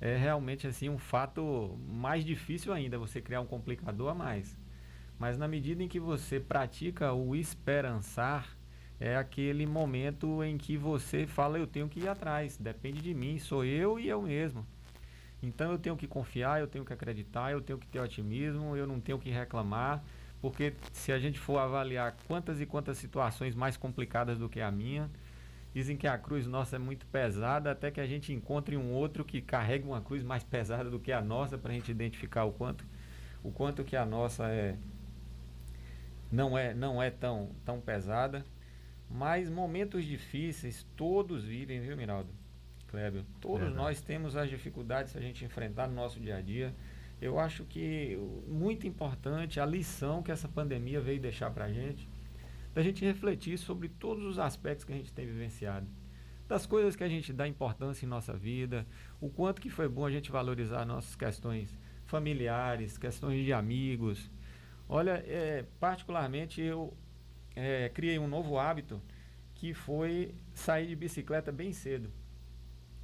[0.00, 4.56] é realmente assim um fato mais difícil ainda você criar um complicador a mais.
[5.18, 8.56] Mas na medida em que você pratica o esperançar,
[9.00, 13.40] é aquele momento em que você fala, eu tenho que ir atrás, depende de mim,
[13.40, 14.64] sou eu e eu mesmo.
[15.42, 18.86] Então eu tenho que confiar, eu tenho que acreditar, eu tenho que ter otimismo, eu
[18.86, 20.00] não tenho que reclamar,
[20.44, 24.70] porque se a gente for avaliar quantas e quantas situações mais complicadas do que a
[24.70, 25.10] minha,
[25.72, 29.24] dizem que a cruz nossa é muito pesada, até que a gente encontre um outro
[29.24, 32.52] que carregue uma cruz mais pesada do que a nossa, para a gente identificar o
[32.52, 32.84] quanto,
[33.42, 34.76] o quanto que a nossa é
[36.30, 38.44] não é não é tão tão pesada.
[39.10, 42.28] Mas momentos difíceis todos vivem, viu, Miraldo?
[42.88, 43.24] Kleber?
[43.40, 43.76] Todos Verdade.
[43.82, 46.74] nós temos as dificuldades que a gente enfrentar no nosso dia a dia.
[47.20, 52.08] Eu acho que muito importante a lição que essa pandemia veio deixar para a gente,
[52.74, 55.86] da gente refletir sobre todos os aspectos que a gente tem vivenciado,
[56.48, 58.86] das coisas que a gente dá importância em nossa vida,
[59.20, 64.30] o quanto que foi bom a gente valorizar nossas questões familiares, questões de amigos.
[64.88, 66.94] Olha, é, particularmente eu
[67.56, 69.00] é, criei um novo hábito
[69.54, 72.10] que foi sair de bicicleta bem cedo.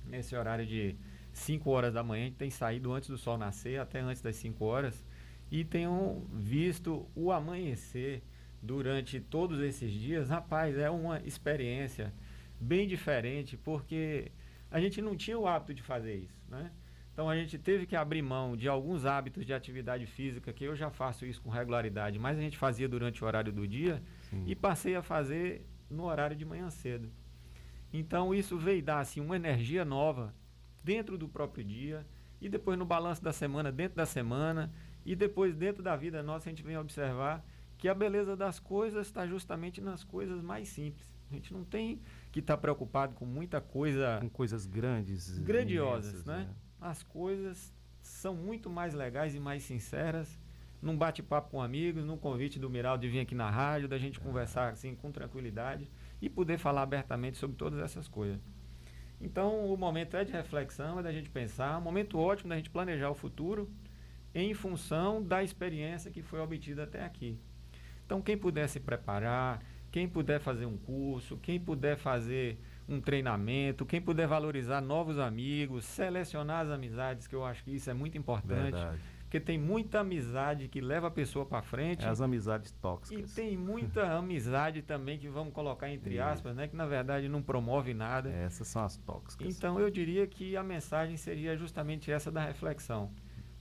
[0.04, 0.96] Nesse horário de
[1.32, 4.36] 5 horas da manhã, a gente tem saído antes do sol nascer, até antes das
[4.36, 5.04] 5 horas,
[5.50, 8.22] e tenho visto o amanhecer
[8.62, 10.28] durante todos esses dias.
[10.28, 12.12] Rapaz, é uma experiência
[12.60, 14.30] bem diferente, porque
[14.70, 16.70] a gente não tinha o hábito de fazer isso, né?
[17.12, 20.76] Então a gente teve que abrir mão de alguns hábitos de atividade física, que eu
[20.76, 24.44] já faço isso com regularidade, mas a gente fazia durante o horário do dia, Sim.
[24.46, 27.10] e passei a fazer no horário de manhã cedo.
[27.92, 30.32] Então isso veio dar assim, uma energia nova
[30.82, 32.06] dentro do próprio dia,
[32.40, 34.72] e depois no balanço da semana, dentro da semana,
[35.04, 37.44] e depois dentro da vida nossa, a gente vem observar
[37.76, 41.14] que a beleza das coisas está justamente nas coisas mais simples.
[41.30, 42.00] A gente não tem
[42.32, 44.18] que estar tá preocupado com muita coisa.
[44.20, 45.38] Com coisas grandes.
[45.38, 46.38] Grandiosas, imensas, né?
[46.38, 46.54] né?
[46.80, 47.72] As coisas
[48.02, 50.38] são muito mais legais e mais sinceras
[50.82, 54.18] num bate-papo com amigos, num convite do Miral de vir aqui na rádio, da gente
[54.18, 58.40] conversar assim com tranquilidade e poder falar abertamente sobre todas essas coisas.
[59.20, 62.70] Então, o momento é de reflexão, é da gente pensar, um momento ótimo da gente
[62.70, 63.70] planejar o futuro
[64.34, 67.38] em função da experiência que foi obtida até aqui.
[68.06, 69.62] Então, quem puder se preparar,
[69.92, 72.58] quem puder fazer um curso, quem puder fazer
[72.88, 77.90] um treinamento, quem puder valorizar novos amigos, selecionar as amizades, que eu acho que isso
[77.90, 78.72] é muito importante.
[78.72, 82.04] Verdade porque tem muita amizade que leva a pessoa para frente.
[82.04, 83.30] É as amizades tóxicas.
[83.30, 87.40] E tem muita amizade também que vamos colocar entre aspas, né, que na verdade não
[87.40, 88.28] promove nada.
[88.28, 89.56] Essas são as tóxicas.
[89.56, 93.12] Então eu diria que a mensagem seria justamente essa da reflexão.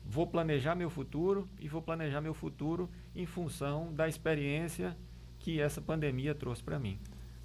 [0.03, 4.97] Vou planejar meu futuro e vou planejar meu futuro em função da experiência
[5.37, 6.99] que essa pandemia trouxe para mim.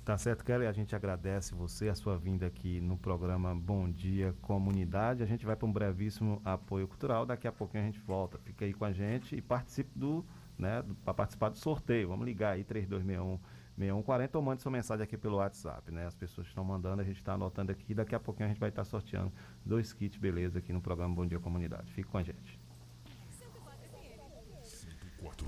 [0.04, 0.66] Tá certo, Kelly.
[0.66, 5.22] A gente agradece você, a sua vinda aqui no programa Bom Dia Comunidade.
[5.22, 7.24] A gente vai para um brevíssimo apoio cultural.
[7.24, 8.38] Daqui a pouquinho a gente volta.
[8.38, 10.22] Fica aí com a gente e participe do,
[10.58, 12.08] né, para participar do sorteio.
[12.08, 13.38] Vamos ligar aí 3261
[13.78, 16.06] 6140 ou mande sua mensagem aqui pelo WhatsApp, né?
[16.06, 17.94] As pessoas estão mandando, a gente está anotando aqui.
[17.94, 19.32] Daqui a pouquinho a gente vai estar tá sorteando
[19.64, 21.90] dois kits, beleza, aqui no programa Bom Dia Comunidade.
[21.92, 22.63] Fique com a gente.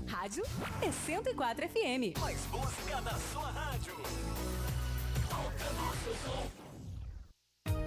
[0.07, 0.43] Rádio
[0.81, 2.19] é 104 FM.
[2.19, 3.93] Mais música na sua rádio.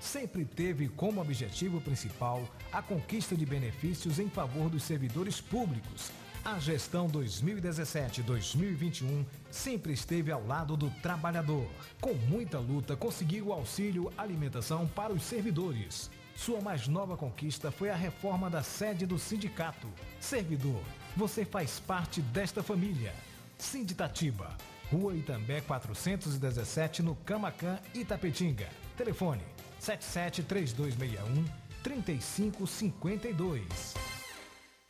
[0.00, 6.10] Sempre teve como objetivo principal a conquista de benefícios em favor dos servidores públicos.
[6.44, 11.68] A gestão 2017-2021 sempre esteve ao lado do trabalhador.
[12.00, 16.10] Com muita luta, conseguiu o auxílio alimentação para os servidores.
[16.34, 19.88] Sua mais nova conquista foi a reforma da sede do sindicato.
[20.20, 20.80] Servidor,
[21.16, 23.12] você faz parte desta família.
[23.58, 24.56] Sinditatiba,
[24.90, 28.68] Rua Itambé 417, no Camacan, Itapetinga.
[28.96, 29.42] Telefone
[29.80, 31.44] 773261
[31.82, 34.17] 3552.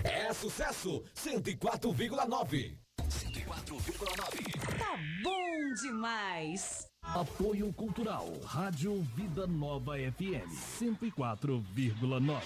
[0.09, 2.78] É sucesso 104,9.
[3.09, 4.78] 104,9.
[4.78, 6.86] Tá bom demais.
[7.02, 10.48] Apoio Cultural, Rádio Vida Nova FM
[10.80, 12.42] 104,9.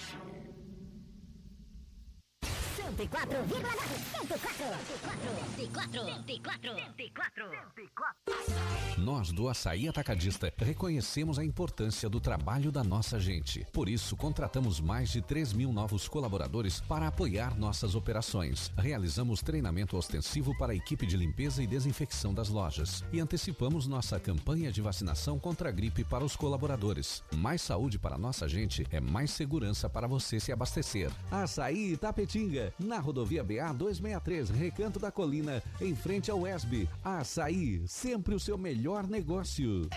[8.97, 13.65] Nós do Açaí Atacadista reconhecemos a importância do trabalho da nossa gente.
[13.71, 18.71] Por isso, contratamos mais de 3 mil novos colaboradores para apoiar nossas operações.
[18.77, 23.03] Realizamos treinamento ostensivo para a equipe de limpeza e desinfecção das lojas.
[23.11, 27.23] E antecipamos nossa campanha de vacinação contra a gripe para os colaboradores.
[27.35, 31.11] Mais saúde para nossa gente é mais segurança para você se abastecer.
[31.31, 36.87] Açaí Itapetinga, na rodovia BA 263, Recanto da Colina, em frente ao ESB.
[37.03, 39.89] Açaí, sempre o seu melhor negócio.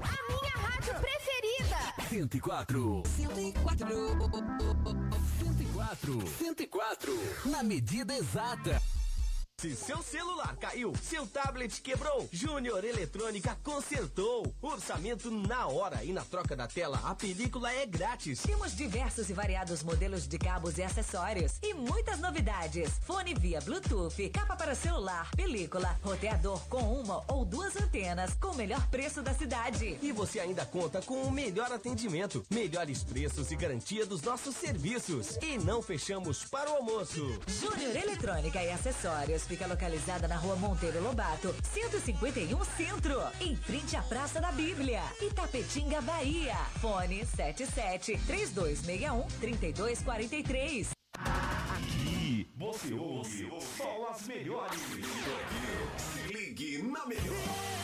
[0.00, 1.78] A minha rádio preferida.
[2.08, 3.02] 104.
[3.16, 3.88] 104.
[5.38, 6.26] 104.
[6.26, 7.18] 104.
[7.46, 8.80] Na medida exata.
[9.62, 14.52] Se seu celular caiu, seu tablet quebrou, Júnior Eletrônica consertou.
[14.60, 18.42] Orçamento na hora e na troca da tela, a película é grátis.
[18.42, 22.90] Temos diversos e variados modelos de cabos e acessórios e muitas novidades.
[23.06, 28.56] Fone via Bluetooth, capa para celular, película, roteador com uma ou duas antenas com o
[28.56, 29.96] melhor preço da cidade.
[30.02, 35.36] E você ainda conta com o melhor atendimento, melhores preços e garantia dos nossos serviços.
[35.40, 37.38] E não fechamos para o almoço.
[37.46, 44.00] Júnior Eletrônica e Acessórios fica localizada na rua Monteiro Lobato, 151 Centro, em frente à
[44.00, 46.54] Praça da Bíblia, Itapetinga, Bahia.
[46.80, 50.90] Fone 77 3261 3243.
[51.18, 54.80] Aqui você ouve só as melhores.
[55.98, 57.36] Se ligue na melhor.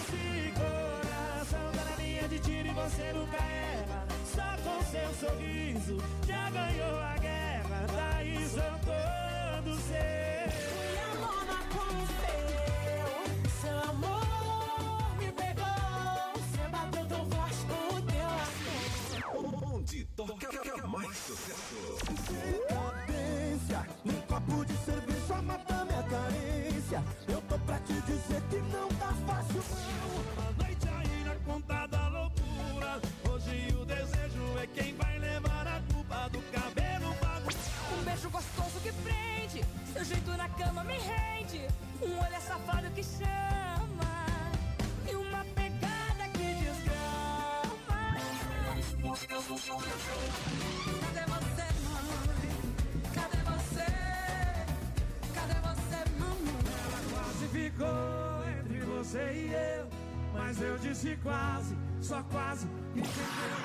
[0.09, 4.07] Esse coração tá na linha de tiro e você nunca erra.
[4.25, 7.87] Só com seu sorriso já ganhou a guerra.
[7.95, 9.91] Daí são todos
[20.19, 21.77] toca mais sucesso.
[22.69, 27.05] Cadência, um copo de cerveja mata minha carência.
[27.29, 30.45] Eu tô pra te dizer que não tá fácil não.
[30.45, 33.01] A noite aí na conta da loucura.
[33.31, 37.95] Hoje o desejo é quem vai levar a culpa do cabelo bagunçado.
[37.99, 41.69] Um beijo gostoso que prende, seu jeito na cama me rende.
[42.03, 43.68] Um olhar safado que chama.
[49.01, 49.73] Cadê você,
[51.89, 52.51] mãe?
[53.15, 53.89] Cadê você?
[55.35, 56.55] Cadê você, mamãe?
[56.85, 59.89] Ela quase ficou entre você e eu.
[60.33, 62.67] Mas eu disse quase, só quase.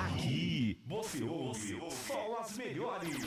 [0.06, 3.26] Aqui você ouve só as melhores.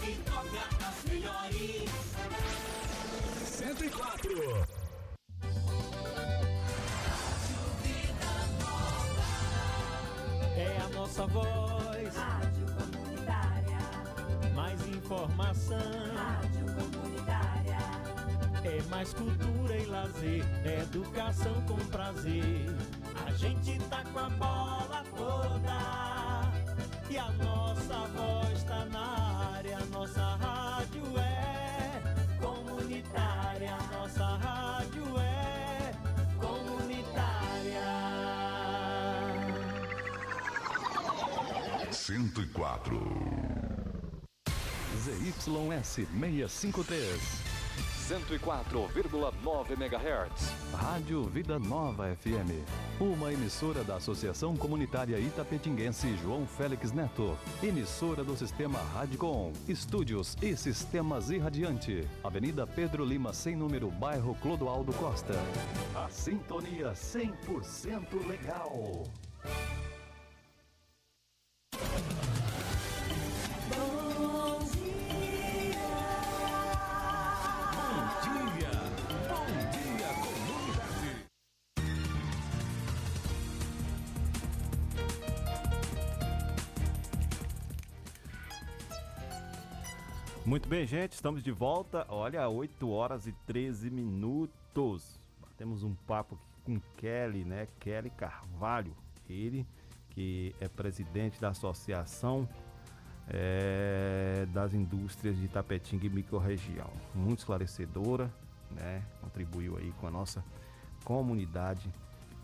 [0.00, 1.90] que toca as melhores.
[3.44, 4.81] 104.
[11.12, 12.16] Nossa voz.
[12.16, 13.78] Rádio Comunitária.
[14.54, 15.78] Mais informação.
[16.16, 17.78] Rádio Comunitária.
[18.64, 20.44] É mais cultura e lazer.
[20.64, 22.66] Educação com prazer.
[23.26, 25.82] A gente tá com a bola toda.
[27.10, 29.78] E a nossa voz tá na área.
[29.90, 30.51] Nossa rádio
[42.02, 42.98] 104.
[45.04, 47.20] ZYS 653.
[48.08, 50.52] 104,9 MHz.
[50.72, 52.50] Rádio Vida Nova FM.
[53.00, 57.38] Uma emissora da Associação Comunitária Itapetinguense João Félix Neto.
[57.62, 59.52] Emissora do Sistema Radicom.
[59.68, 62.04] Estúdios e Sistemas Irradiante.
[62.24, 65.34] Avenida Pedro Lima, sem número, bairro Clodoaldo Costa.
[65.94, 69.04] A sintonia 100% legal.
[90.52, 92.04] Muito bem, gente, estamos de volta.
[92.10, 95.18] Olha, 8 horas e 13 minutos.
[95.56, 97.66] Temos um papo aqui com Kelly, né?
[97.80, 98.94] Kelly Carvalho.
[99.30, 99.66] Ele
[100.14, 102.48] que é presidente da Associação
[103.28, 106.90] eh, das Indústrias de Tapetinga e Microrregião.
[107.14, 108.30] Muito esclarecedora,
[108.70, 109.02] né?
[109.20, 110.44] Contribuiu aí com a nossa
[111.04, 111.90] comunidade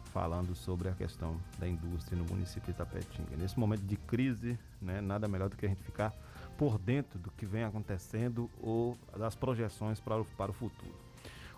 [0.08, 3.36] falando sobre a questão da indústria no município de Tapetinga.
[3.36, 6.12] Nesse momento de crise, né, nada melhor do que a gente ficar
[6.56, 10.94] por dentro do que vem acontecendo ou das projeções para o, para o futuro.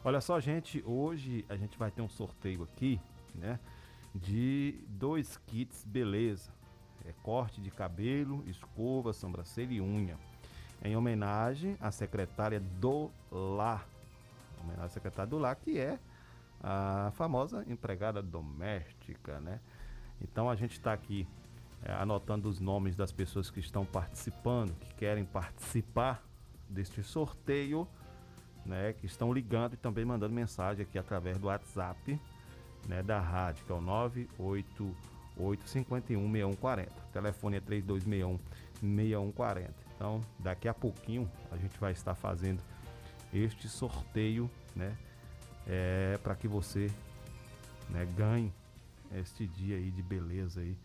[0.05, 3.01] Olha só, gente, hoje a gente vai ter um sorteio aqui,
[3.35, 3.59] né,
[4.15, 6.51] de dois kits beleza.
[7.07, 10.19] É corte de cabelo, escova, sobrancelha e unha.
[10.83, 13.87] Em homenagem à secretária do lar.
[14.61, 15.99] Homenagem à secretária do lar, que é
[16.63, 19.61] a famosa empregada doméstica, né?
[20.21, 21.27] Então a gente está aqui
[21.83, 26.23] é, anotando os nomes das pessoas que estão participando, que querem participar
[26.69, 27.89] deste sorteio,
[28.67, 28.93] né?
[28.93, 32.21] Que estão ligando e também mandando mensagem aqui através do WhatsApp,
[32.91, 33.03] né?
[33.05, 33.81] Da rádio, que é o
[35.39, 36.89] 988516140.
[36.89, 38.39] O telefone é 3261
[38.81, 39.73] 6140.
[39.95, 42.61] Então, daqui a pouquinho a gente vai estar fazendo
[43.33, 44.97] este sorteio, né?
[45.67, 46.91] É, para que você
[47.89, 48.53] né, ganhe
[49.15, 50.77] este dia aí de beleza aí.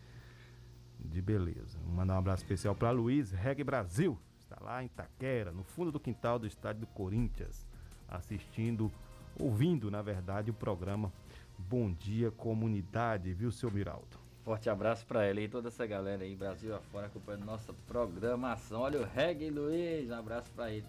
[1.00, 1.76] De beleza.
[1.84, 4.16] Vou mandar um abraço especial para Luiz Reg Brasil.
[4.38, 7.66] Está lá em Taquera, no fundo do quintal do estádio do Corinthians,
[8.08, 8.92] assistindo,
[9.40, 11.12] ouvindo, na verdade, o programa
[11.58, 14.18] Bom Dia Comunidade, viu, seu Miraldo?
[14.44, 18.82] Forte abraço para ele e toda essa galera aí, Brasil afora, acompanhando nossa programação.
[18.82, 20.86] Olha o Reg Luiz, um abraço para ele.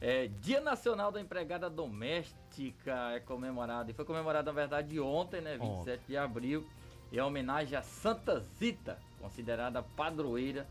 [0.00, 3.90] É, Dia Nacional da Empregada Doméstica é comemorado.
[3.90, 5.58] E foi comemorado, na verdade, ontem, né?
[5.58, 6.00] 27 ontem.
[6.08, 6.66] de abril.
[7.12, 10.66] Em homenagem a Santa Zita, considerada padroeira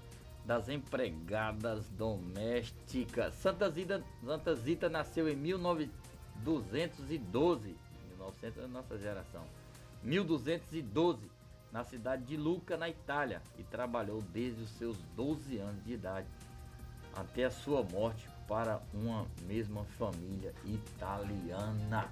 [0.45, 3.33] das empregadas domésticas.
[3.33, 7.75] Santa Zita, Santa Zita nasceu em 1912.
[8.27, 9.43] 1900 é nossa geração.
[10.03, 11.19] 1212,
[11.71, 16.27] na cidade de Lucca, na Itália, e trabalhou desde os seus 12 anos de idade
[17.15, 22.09] até a sua morte para uma mesma família italiana.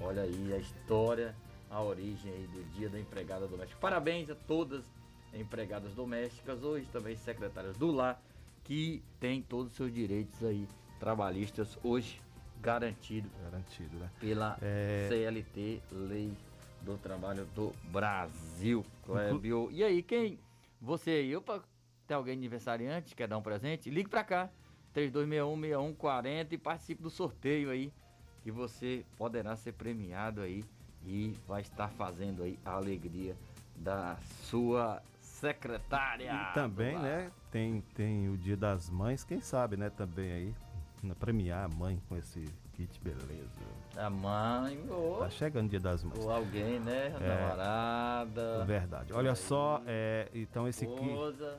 [0.00, 1.34] Olha aí a história,
[1.70, 3.80] a origem aí do Dia da Empregada Doméstica.
[3.80, 4.84] Parabéns a todas
[5.32, 8.20] as empregadas domésticas, hoje também secretárias do lar,
[8.64, 10.68] que têm todos os seus direitos aí
[10.98, 12.20] trabalhistas hoje
[12.62, 14.10] garantido, garantido né?
[14.20, 15.08] pela é...
[15.08, 16.32] CLT, Lei
[16.80, 18.84] do Trabalho do Brasil.
[19.04, 19.68] Clébio.
[19.70, 20.38] E aí, quem?
[20.80, 21.62] Você aí, opa,
[22.06, 23.90] tem alguém aniversariante, quer dar um presente?
[23.90, 24.48] Ligue pra cá.
[24.94, 27.90] 3261-6140 e participe do sorteio aí,
[28.42, 30.64] que você poderá ser premiado aí
[31.04, 33.34] e vai estar fazendo aí a alegria
[33.74, 36.30] da sua secretária.
[36.30, 40.54] E também, né, tem, tem o Dia das Mães, quem sabe, né, também aí,
[41.18, 43.60] premiar a mãe com esse kit beleza.
[43.96, 45.18] A mãe, ou...
[45.18, 46.18] Tá chegando o Dia das Mães.
[46.18, 48.64] Ou alguém, né, é, namorada.
[48.64, 49.12] Verdade.
[49.12, 51.16] Olha só, é, então esse kit...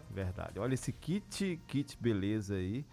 [0.10, 0.60] Verdade.
[0.60, 2.86] Olha esse kit, kit beleza aí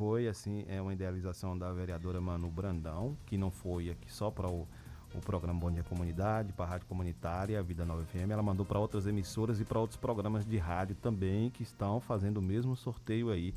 [0.00, 4.48] foi assim, é uma idealização da vereadora Manu Brandão, que não foi aqui só para
[4.48, 4.66] o,
[5.14, 8.64] o programa Bom Dia Comunidade, para a Rádio Comunitária, a Vida Nova FM, ela mandou
[8.64, 12.74] para outras emissoras e para outros programas de rádio também que estão fazendo o mesmo
[12.74, 13.52] sorteio aí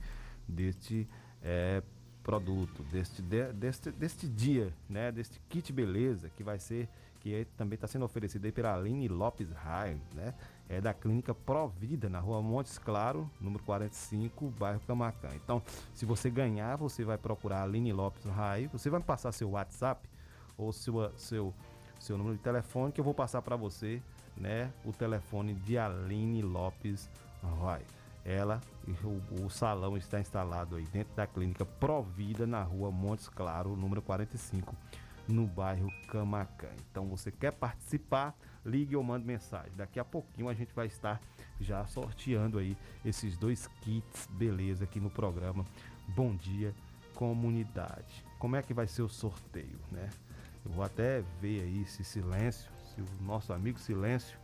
[0.46, 1.08] deste
[1.42, 1.82] é,
[2.24, 6.88] produto, deste, de, deste, deste dia, né, deste kit beleza que vai ser,
[7.20, 10.34] que é, também está sendo oferecido aí pela Aline Lopes Raio, né?
[10.70, 15.30] é da clínica Provida, na rua Montes Claro, número 45, bairro Camacan.
[15.36, 15.62] Então,
[15.94, 20.10] se você ganhar, você vai procurar a Aline Lopes Raio, você vai passar seu WhatsApp
[20.58, 21.54] ou seu, seu,
[22.00, 24.02] seu número de telefone, que eu vou passar para você,
[24.36, 27.10] né, o telefone de Aline Lopes
[27.62, 27.86] Raio.
[28.26, 33.76] Ela, o, o salão está instalado aí dentro da clínica Provida, na rua Montes Claro,
[33.76, 34.76] número 45,
[35.28, 36.70] no bairro Camacan.
[36.90, 38.36] Então, você quer participar?
[38.66, 39.72] ligue ou mande mensagem.
[39.76, 41.22] Daqui a pouquinho a gente vai estar
[41.60, 45.66] já sorteando aí esses dois kits, beleza, aqui no programa
[46.08, 46.74] Bom Dia
[47.16, 48.26] Comunidade.
[48.40, 50.10] Como é que vai ser o sorteio, né?
[50.66, 54.38] Eu vou até ver aí se Silêncio, se o nosso amigo Silêncio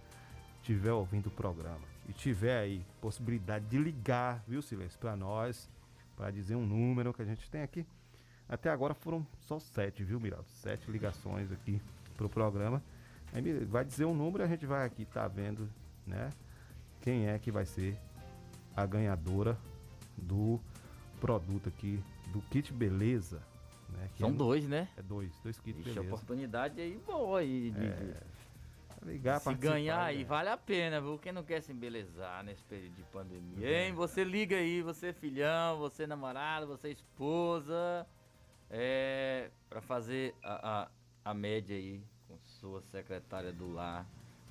[0.62, 5.70] estiver ouvindo o programa e tiver aí possibilidade de ligar, viu, Silêncio, para nós,
[6.18, 7.86] para dizer um número que a gente tem aqui.
[8.48, 10.48] Até agora foram só sete, viu, Miraldo?
[10.50, 11.80] Sete ligações aqui
[12.18, 12.82] para o programa.
[13.32, 15.70] Aí vai dizer um número e a gente vai aqui tá vendo,
[16.08, 16.32] né?
[17.00, 17.96] Quem é que vai ser
[18.76, 19.56] a ganhadora
[20.18, 20.60] do
[21.22, 22.04] produto aqui,
[22.34, 23.40] do kit beleza.
[23.88, 24.10] Né?
[24.18, 24.90] São é, dois, né?
[24.98, 26.16] É dois, dois kits Ixi, beleza.
[26.16, 28.24] oportunidade aí boa aí de, é,
[29.04, 30.24] ligar, se ganhar aí, né?
[30.24, 31.18] vale a pena, viu?
[31.18, 33.88] Quem não quer se embelezar nesse período de pandemia, é.
[33.88, 33.94] hein?
[33.94, 38.06] Você liga aí, você filhão, você namorado, você esposa,
[38.70, 42.02] é, para fazer a, a, a média aí
[42.60, 44.06] sua secretária do lar,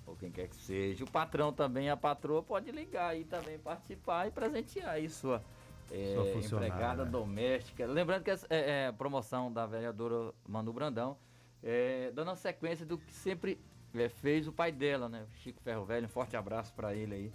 [0.07, 1.05] ou quem quer que seja.
[1.05, 5.43] O patrão também, a patroa, pode ligar aí também, participar e presentear aí sua,
[5.91, 7.11] é, empregada né?
[7.11, 7.87] doméstica.
[7.87, 11.16] Lembrando que é, é, promoção da vereadora Manu Brandão,
[11.62, 13.61] é, dando a sequência do que sempre
[13.94, 15.24] é, fez o pai dela, né?
[15.43, 16.06] Chico Ferro Velho.
[16.06, 17.32] Um forte abraço para ele aí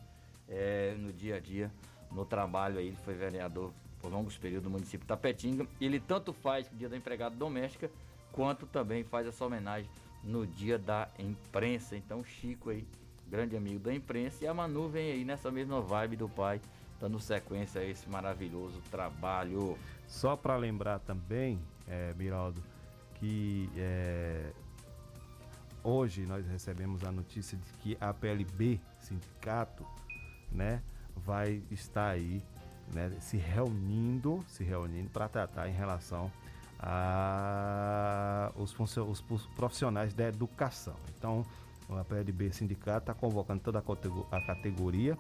[0.48, 1.72] é, no dia a dia,
[2.12, 2.88] no trabalho aí.
[2.88, 3.72] Ele foi vereador
[4.02, 5.68] por longos períodos no município de Tapetinga.
[5.80, 7.90] Ele tanto faz o dia da empregada doméstica,
[8.32, 9.90] quanto também faz essa homenagem
[10.24, 11.96] no dia da imprensa.
[11.96, 12.86] Então, Chico aí
[13.34, 16.62] grande amigo da imprensa, e a Manu vem aí nessa mesma vibe do pai,
[17.00, 19.76] dando sequência a esse maravilhoso trabalho.
[20.08, 22.64] Só para lembrar também, é, Miraldo,
[23.16, 24.52] que é,
[25.84, 29.86] hoje nós recebemos a notícia de que a PLB, sindicato,
[30.52, 30.82] né,
[31.16, 32.42] vai estar aí,
[32.94, 36.32] né, se reunindo, se reunindo para tratar em relação
[36.80, 39.22] a os, os,
[39.56, 40.96] profissionais da educação.
[41.18, 41.46] Então,
[41.90, 45.18] a PLB Sindicato está convocando toda a categoria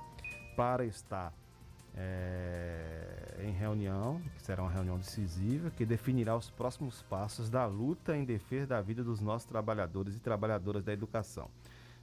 [0.55, 1.33] para estar
[1.95, 8.15] é, em reunião, que será uma reunião decisiva, que definirá os próximos passos da luta
[8.15, 11.49] em defesa da vida dos nossos trabalhadores e trabalhadoras da educação.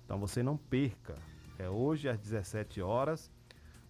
[0.04, 1.16] Então você não perca,
[1.58, 3.30] é hoje às 17 horas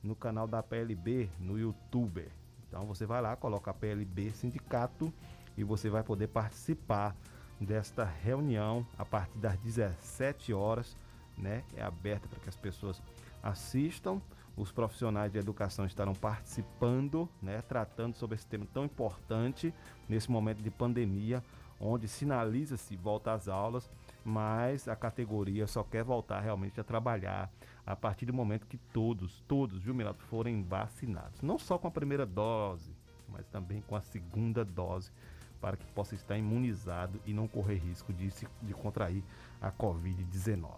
[0.02, 2.26] no canal da PLB no YouTube.
[2.68, 5.12] Então você vai lá, coloca a PLB Sindicato
[5.56, 7.14] e você vai poder participar
[7.60, 10.96] desta reunião a partir das 17 horas,
[11.36, 11.62] né?
[11.76, 13.02] É aberta para que as pessoas
[13.42, 14.20] assistam.
[14.60, 19.72] Os profissionais de educação estarão participando, né, tratando sobre esse tema tão importante
[20.06, 21.42] nesse momento de pandemia,
[21.80, 23.90] onde sinaliza-se volta às aulas,
[24.22, 27.50] mas a categoria só quer voltar realmente a trabalhar
[27.86, 31.40] a partir do momento que todos, todos, viu, Milagre, forem vacinados.
[31.40, 32.94] Não só com a primeira dose,
[33.30, 35.10] mas também com a segunda dose
[35.58, 39.24] para que possa estar imunizado e não correr risco de, se, de contrair
[39.58, 40.68] a Covid-19.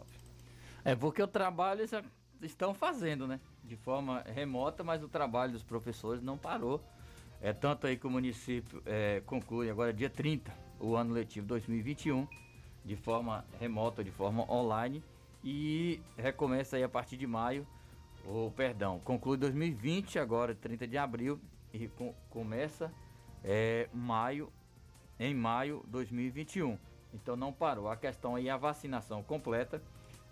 [0.85, 1.83] É porque o trabalho
[2.47, 3.41] estão fazendo, né?
[3.65, 6.83] De forma remota, mas o trabalho dos professores não parou.
[7.41, 12.27] É tanto aí que o município é, conclui agora dia 30 o ano letivo 2021
[12.85, 15.03] de forma remota, de forma online
[15.45, 17.67] e recomeça aí a partir de maio,
[18.25, 21.41] ou perdão, conclui 2020 agora 30 de abril
[21.73, 22.93] e com, começa
[23.43, 24.53] é, maio
[25.19, 26.79] em maio de 2021.
[27.13, 27.89] Então não parou.
[27.89, 29.83] A questão aí é a vacinação completa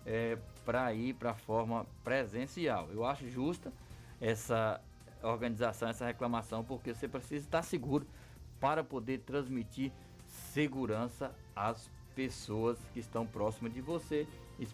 [0.05, 2.89] é, para ir para a forma presencial.
[2.91, 3.71] Eu acho justa
[4.19, 4.81] essa
[5.23, 8.05] organização, essa reclamação, porque você precisa estar seguro
[8.59, 9.91] para poder transmitir
[10.27, 14.27] segurança às pessoas que estão próximas de você,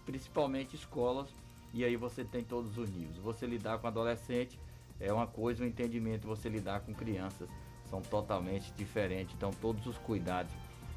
[0.05, 1.29] principalmente escolas,
[1.73, 3.17] e aí você tem todos os níveis.
[3.17, 4.59] Você lidar com adolescente
[4.99, 7.49] é uma coisa, o um entendimento você lidar com crianças
[7.89, 9.33] são totalmente diferentes.
[9.35, 10.51] Então, todos os cuidados.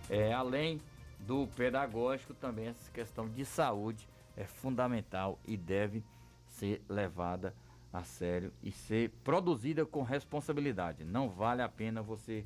[0.09, 0.81] É, além
[1.21, 4.09] do pedagógico, também essa questão de saúde
[4.41, 6.05] é fundamental e deve
[6.47, 7.55] ser levada
[7.93, 11.05] a sério e ser produzida com responsabilidade.
[11.05, 12.45] Não vale a pena você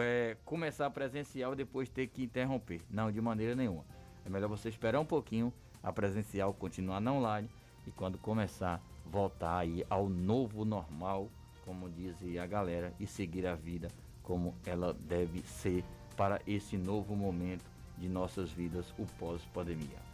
[0.00, 2.80] é, começar presencial e depois ter que interromper.
[2.90, 3.84] Não, de maneira nenhuma.
[4.24, 5.52] É melhor você esperar um pouquinho
[5.82, 7.48] a presencial continuar na online
[7.86, 11.30] e quando começar voltar aí ao novo normal
[11.64, 13.88] como diz a galera, e seguir a vida
[14.22, 15.82] como ela deve ser
[16.16, 17.64] para esse novo momento
[17.98, 20.13] de nossas vidas, o pós-pandemia.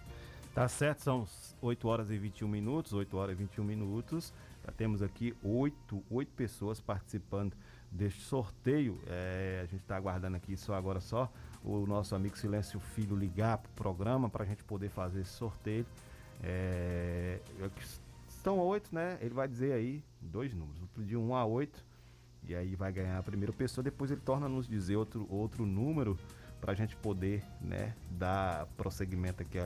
[0.55, 1.27] Tá certo, são
[1.63, 4.33] 8 horas e 21 minutos, 8 horas e 21 minutos.
[4.65, 7.57] Já temos aqui 8, 8 pessoas participando
[7.91, 9.01] deste sorteio.
[9.07, 11.31] É, a gente está aguardando aqui só agora só
[11.65, 15.33] o nosso amigo Silêncio Filho ligar para o programa para a gente poder fazer esse
[15.33, 15.87] sorteio.
[16.43, 17.39] É,
[18.29, 19.19] Estão oito, né?
[19.21, 21.85] Ele vai dizer aí dois números, de 1 a 8,
[22.49, 26.19] e aí vai ganhar a primeira pessoa, depois ele torna nos dizer outro, outro número
[26.59, 29.59] para a gente poder, né, dar prosseguimento aqui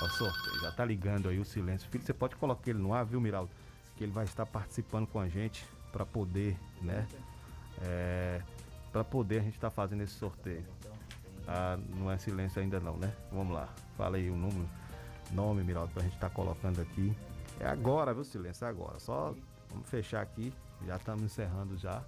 [0.00, 0.60] ao sorteio.
[0.60, 1.88] Já tá ligando aí o silêncio.
[1.90, 3.50] Filho, você pode colocar ele no ar, viu, Miraldo?
[3.96, 7.06] Que ele vai estar participando com a gente para poder, né?
[7.82, 8.42] É,
[8.92, 10.64] para poder a gente estar tá fazendo esse sorteio.
[11.46, 13.12] Ah, não é silêncio ainda não, né?
[13.32, 13.68] Vamos lá.
[13.96, 14.68] Fala aí o número,
[15.32, 17.14] nome, Miraldo, para a gente estar tá colocando aqui.
[17.58, 18.64] É agora, viu, Silêncio?
[18.64, 18.98] É agora.
[18.98, 19.34] Só
[19.68, 20.52] vamos fechar aqui.
[20.86, 22.02] Já estamos encerrando já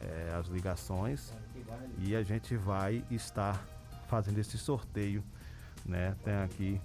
[0.00, 1.32] é, as ligações.
[1.98, 3.60] E a gente vai estar
[4.08, 5.24] fazendo esse sorteio.
[5.84, 6.14] Né?
[6.24, 6.80] Tem aqui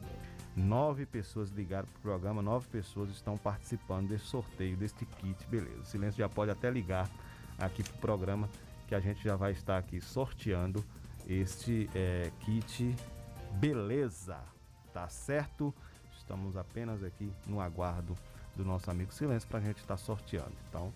[0.56, 5.82] nove pessoas ligaram para o programa, nove pessoas estão participando desse sorteio, deste kit, beleza.
[5.82, 7.10] O Silêncio já pode até ligar
[7.58, 8.50] aqui para o programa
[8.88, 10.84] que a gente já vai estar aqui sorteando
[11.28, 12.96] este é, kit,
[13.54, 14.38] beleza,
[14.94, 15.74] tá certo?
[16.18, 18.16] Estamos apenas aqui no aguardo
[18.56, 20.54] do nosso amigo Silêncio para a gente estar tá sorteando.
[20.70, 20.94] Então,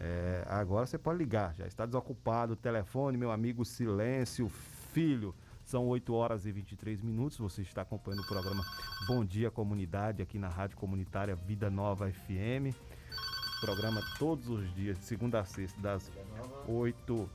[0.00, 5.34] é, agora você pode ligar, já está desocupado o telefone, meu amigo Silêncio Filho.
[5.68, 7.36] São 8 horas e 23 minutos.
[7.36, 8.64] Você está acompanhando o programa
[9.06, 12.74] Bom Dia Comunidade aqui na Rádio Comunitária Vida Nova FM.
[13.60, 16.10] Programa todos os dias, de segunda a sexta, das
[16.66, 17.28] 8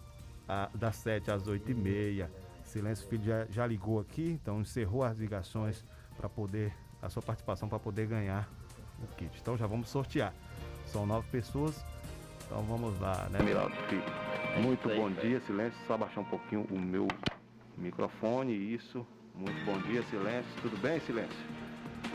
[0.50, 2.32] a, das 7 às 8 e meia.
[2.64, 5.86] Silêncio Filho já, já ligou aqui, então encerrou as ligações
[6.18, 6.74] para poder
[7.04, 8.50] a sua participação para poder ganhar
[9.00, 9.30] o kit.
[9.40, 10.34] Então já vamos sortear.
[10.88, 11.86] São nove pessoas.
[12.48, 13.76] Então vamos lá, né, Miraldo?
[14.60, 15.80] Muito bom dia, silêncio.
[15.86, 17.08] Só baixar um pouquinho o meu
[17.78, 18.54] microfone.
[18.54, 19.06] Isso.
[19.34, 20.62] Muito bom dia, silêncio.
[20.62, 21.38] Tudo bem, silêncio?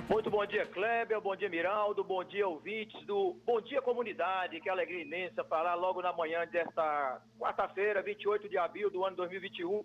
[0.08, 1.20] Muito bom dia, Kleber.
[1.20, 2.04] Bom dia, Miraldo.
[2.04, 4.60] Bom dia, ouvintes do Bom Dia Comunidade.
[4.60, 9.84] Que alegria imensa falar logo na manhã desta quarta-feira, 28 de abril do ano 2021.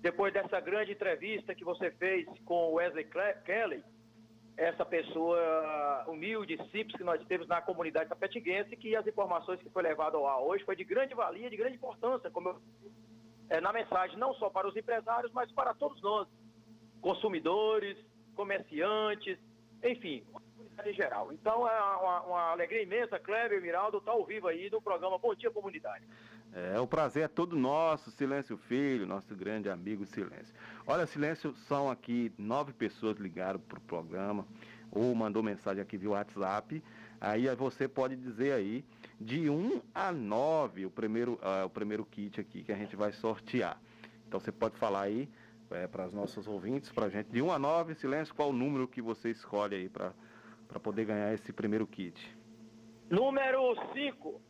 [0.00, 3.06] Depois dessa grande entrevista que você fez com Wesley
[3.44, 3.82] Kelly,
[4.56, 9.82] essa pessoa humilde, simples que nós temos na comunidade tapetinguense, que as informações que foi
[9.82, 12.60] levado ao ar hoje foi de grande valia, de grande importância, como eu,
[13.50, 16.28] é, na mensagem, não só para os empresários, mas para todos nós,
[17.00, 17.96] consumidores,
[18.34, 19.38] comerciantes,
[19.82, 20.24] enfim,
[20.84, 21.32] em geral.
[21.32, 25.34] Então é uma, uma alegria imensa, Kleber Miraldo, estar ao vivo aí no programa Bom
[25.34, 26.04] Dia Comunidade.
[26.52, 30.54] É, o prazer é todo nosso, Silêncio Filho, nosso grande amigo Silêncio.
[30.86, 34.46] Olha, Silêncio, são aqui nove pessoas ligaram para o programa
[34.90, 36.82] ou mandou mensagem aqui via WhatsApp.
[37.20, 38.84] Aí você pode dizer aí
[39.20, 43.12] de 1 a 9 o primeiro, ah, o primeiro kit aqui que a gente vai
[43.12, 43.80] sortear.
[44.26, 45.28] Então você pode falar aí
[45.90, 48.88] para os nossos ouvintes, para a gente, de 1 a 9, Silêncio, qual o número
[48.88, 50.14] que você escolhe aí para
[50.80, 52.36] poder ganhar esse primeiro kit.
[53.10, 54.40] Número 5,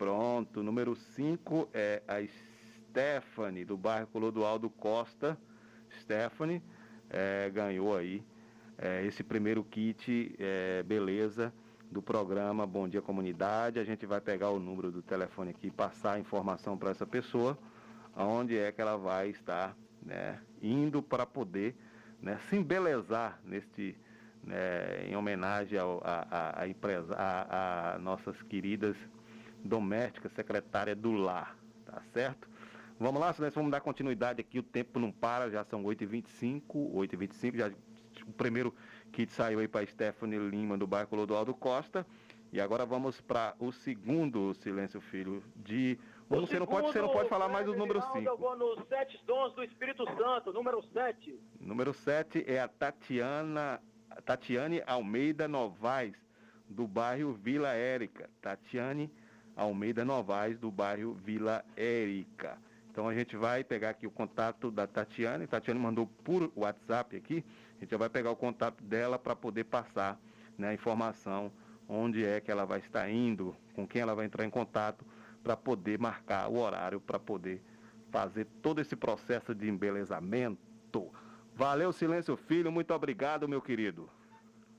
[0.00, 2.26] Pronto, número 5 é a
[2.88, 5.36] Stephanie, do bairro Clodoaldo Costa.
[6.00, 6.62] Stephanie
[7.10, 8.24] é, ganhou aí
[8.80, 11.52] é, esse primeiro kit, é, beleza,
[11.90, 13.78] do programa Bom Dia Comunidade.
[13.78, 17.06] A gente vai pegar o número do telefone aqui e passar a informação para essa
[17.06, 17.58] pessoa,
[18.16, 21.76] aonde é que ela vai estar né, indo para poder
[22.22, 23.94] né, se embelezar neste,
[24.42, 28.96] né, em homenagem ao, a, a, empresa, a, a nossas queridas
[29.62, 31.54] doméstica, secretária do lar,
[31.84, 32.48] tá certo?
[32.98, 36.62] Vamos lá, Silêncio, vamos dar continuidade aqui, o tempo não para, já são 8h25,
[36.94, 37.70] 8h25, já
[38.30, 38.74] o primeiro
[39.12, 42.06] kit saiu aí para Stephanie Lima, do bairro Clodoaldo Costa,
[42.52, 45.98] e agora vamos para o segundo, Silêncio Filho, de...
[46.28, 48.28] O você, não pode, você não pode falar mais do número Miraldo, 5.
[48.28, 51.36] Eu vou nos sete dons do Espírito Santo, número 7.
[51.60, 53.80] Número 7 é a Tatiana,
[54.24, 56.14] Tatiane Almeida Novaes,
[56.68, 58.30] do bairro Vila Érica.
[58.40, 59.12] Tatiane
[59.56, 62.56] Almeida Novaes, do bairro Vila Érica.
[62.90, 65.46] Então a gente vai pegar aqui o contato da Tatiane.
[65.46, 67.44] Tatiane mandou por WhatsApp aqui.
[67.76, 70.20] A gente já vai pegar o contato dela para poder passar
[70.58, 71.52] né, a informação
[71.88, 75.04] onde é que ela vai estar indo, com quem ela vai entrar em contato
[75.42, 77.62] para poder marcar o horário para poder
[78.10, 81.10] fazer todo esse processo de embelezamento.
[81.54, 84.08] Valeu, Silêncio Filho, muito obrigado, meu querido.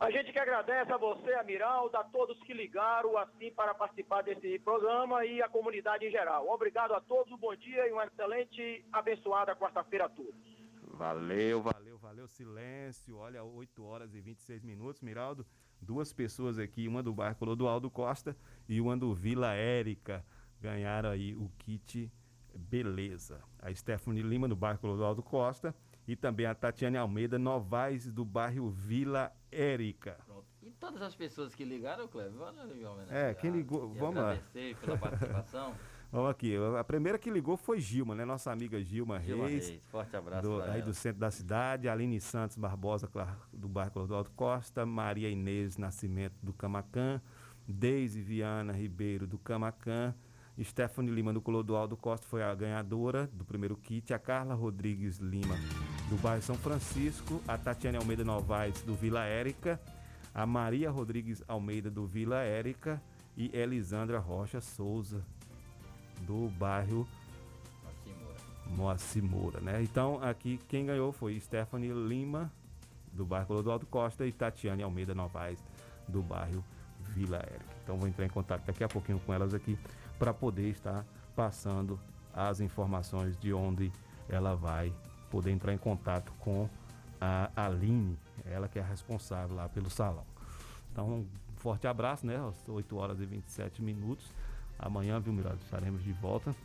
[0.02, 4.58] A gente que agradece a você, Amiraldo, a todos que ligaram assim para participar desse
[4.58, 6.50] programa e a comunidade em geral.
[6.50, 10.34] Obrigado a todos, um bom dia e uma excelente, abençoada quarta-feira a todos.
[10.88, 12.28] Valeu, valeu, valeu.
[12.28, 13.18] Silêncio.
[13.18, 15.46] Olha, 8 horas e 26 minutos, Miraldo.
[15.80, 18.36] Duas pessoas aqui, uma do bairro Clodoaldo Costa
[18.68, 20.26] e uma do Vila Érica,
[20.60, 22.12] ganharam aí o kit
[22.56, 23.40] Beleza.
[23.60, 25.76] A Stephanie Lima, do bairro Clodoaldo Costa,
[26.08, 30.18] e também a Tatiane Almeida Novaes, do bairro Vila Érica.
[30.64, 34.32] E todas as pessoas que ligaram, Cleber, vamos É, quem ligou- E vamos lá.
[34.32, 35.74] agradecer pela participação.
[36.14, 38.26] Vamos aqui, a primeira que ligou foi Gilma, né?
[38.26, 39.70] Nossa amiga Gilma, Gilma Reis.
[39.70, 40.82] Reis, forte abraço do, aí ela.
[40.82, 43.10] do centro da cidade, Aline Santos Barbosa,
[43.54, 47.22] do bairro Clodoaldo Costa, Maria Inês Nascimento do Camacan,
[47.66, 50.14] Deise Viana Ribeiro do Camacan,
[50.64, 55.56] Stephanie Lima do Clodoaldo Costa foi a ganhadora do primeiro kit, a Carla Rodrigues Lima
[56.10, 59.80] do bairro São Francisco, a Tatiane Almeida Novaes do Vila Érica,
[60.34, 63.02] a Maria Rodrigues Almeida do Vila Érica.
[63.38, 65.26] E Elisandra Rocha Souza
[66.28, 67.08] do bairro
[68.76, 69.82] Moacir Moura, né?
[69.82, 72.52] Então aqui quem ganhou foi Stephanie Lima
[73.14, 75.64] do bairro Clodoaldo Costa e Tatiane Almeida Novaes
[76.08, 76.64] do bairro
[77.16, 77.76] Vila Érica.
[77.84, 79.80] Então vou entrar em contato daqui a pouquinho com elas aqui
[80.22, 81.04] para poder estar
[81.36, 82.00] passando
[82.32, 83.92] as informações de onde
[84.30, 84.94] ela vai
[85.32, 86.70] poder entrar em contato com
[87.20, 88.16] a Aline,
[88.46, 90.24] ela que é a responsável lá pelo salão.
[90.92, 91.28] Então, um
[91.58, 92.38] forte abraço, né?
[92.38, 94.32] Às 8 horas e 27 minutos.
[94.78, 95.58] Amanhã, viu, Mirado?
[95.64, 96.56] Estaremos de volta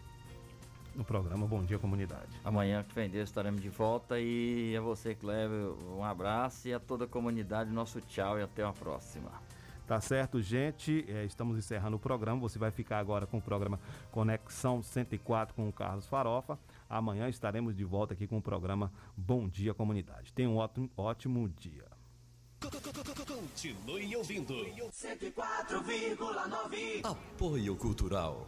[0.94, 2.38] no programa Bom Dia Comunidade.
[2.44, 4.20] Amanhã, que vem Deus, estaremos de volta.
[4.20, 6.68] E a você, Cleber, um abraço.
[6.68, 9.30] E a toda a comunidade, nosso tchau e até uma próxima.
[9.86, 11.04] Tá certo, gente?
[11.08, 12.40] É, estamos encerrando o programa.
[12.40, 13.78] Você vai ficar agora com o programa
[14.10, 16.58] Conexão 104 com o Carlos Farofa.
[16.90, 20.32] Amanhã estaremos de volta aqui com o programa Bom Dia Comunidade.
[20.32, 21.84] Tenha um ótimo, ótimo dia.
[23.26, 24.54] Continue ouvindo.
[24.54, 27.04] 104,9.
[27.04, 28.44] Apoio Cultural.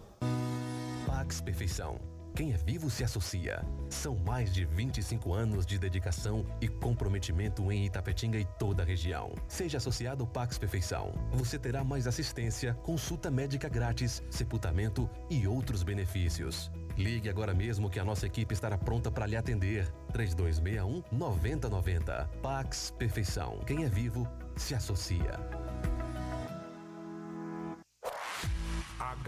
[1.07, 2.18] Pax Perfeição.
[2.35, 3.65] Quem é vivo se associa.
[3.91, 9.33] São mais de 25 anos de dedicação e comprometimento em Itapetinga e toda a região.
[9.49, 11.13] Seja associado ao Pax Perfeição.
[11.33, 16.71] Você terá mais assistência, consulta médica grátis, sepultamento e outros benefícios.
[16.97, 19.89] Ligue agora mesmo que a nossa equipe estará pronta para lhe atender.
[20.13, 22.31] 3261 9090.
[22.43, 23.61] Pax Perfeição.
[23.67, 25.68] Quem é vivo se associa.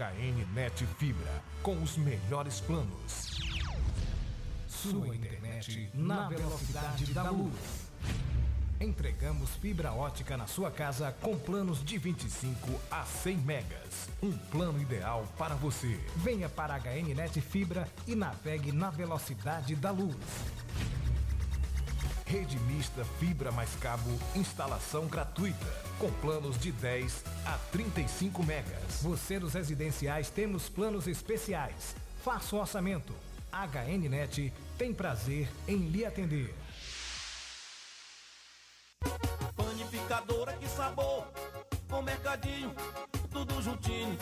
[0.01, 3.37] HN Net Fibra, com os melhores planos.
[4.67, 7.91] Sua internet na velocidade da luz.
[8.79, 14.09] Entregamos fibra ótica na sua casa com planos de 25 a 100 megas.
[14.23, 15.99] Um plano ideal para você.
[16.15, 20.15] Venha para a HN Net Fibra e navegue na velocidade da luz.
[22.31, 25.65] Rede mista fibra mais cabo, instalação gratuita,
[25.99, 29.01] com planos de 10 a 35 megas.
[29.01, 31.93] Você dos residenciais temos planos especiais.
[32.23, 33.13] Faça o orçamento.
[33.51, 36.55] HNnet tem prazer em lhe atender.
[39.53, 41.27] Panificadora, que sabor!
[41.89, 42.73] Com mercadinho,
[43.29, 44.17] tudo juntinho.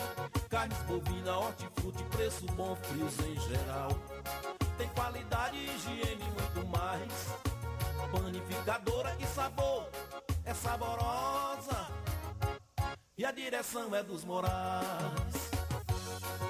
[0.48, 3.90] Carnes bovina, hortifruti, preço bom, frios em geral.
[4.76, 7.49] Tem qualidade, higiene e muito mais.
[8.10, 9.88] Panificadora, que sabor!
[10.44, 11.88] É saborosa!
[13.16, 15.50] E a direção é dos Morais.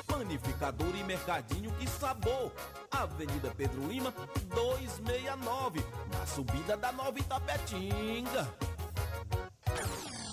[0.06, 2.52] Panificador e mercadinho, que sabor!
[2.90, 4.12] Avenida Pedro Lima,
[4.48, 8.48] 269, na subida da Nova Itapetinga.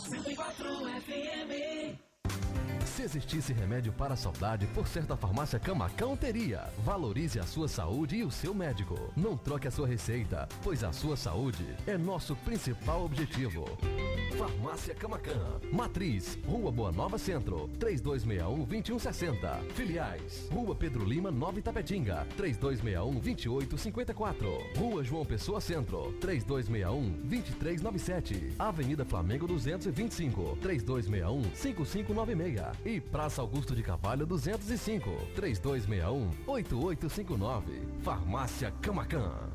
[0.09, 0.65] 104
[1.01, 2.06] FM.
[2.98, 6.64] Se existisse remédio para a saudade, por certa farmácia Camacão teria.
[6.84, 9.14] Valorize a sua saúde e o seu médico.
[9.15, 13.65] Não troque a sua receita, pois a sua saúde é nosso principal objetivo.
[14.36, 15.60] Farmácia Camacan.
[15.72, 19.61] Matriz, Rua Boa Nova Centro, 3261-2160.
[19.76, 24.76] Filiais, Rua Pedro Lima, Nova Itapetinga, 3261-2854.
[24.76, 28.53] Rua João Pessoa Centro, 3261-2397.
[28.57, 32.86] Avenida Flamengo 225, 3261-5596.
[32.88, 38.01] E Praça Augusto de Carvalho 205, 3261-8859.
[38.01, 39.51] Farmácia Camacan.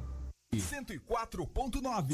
[0.54, 2.12] 104.9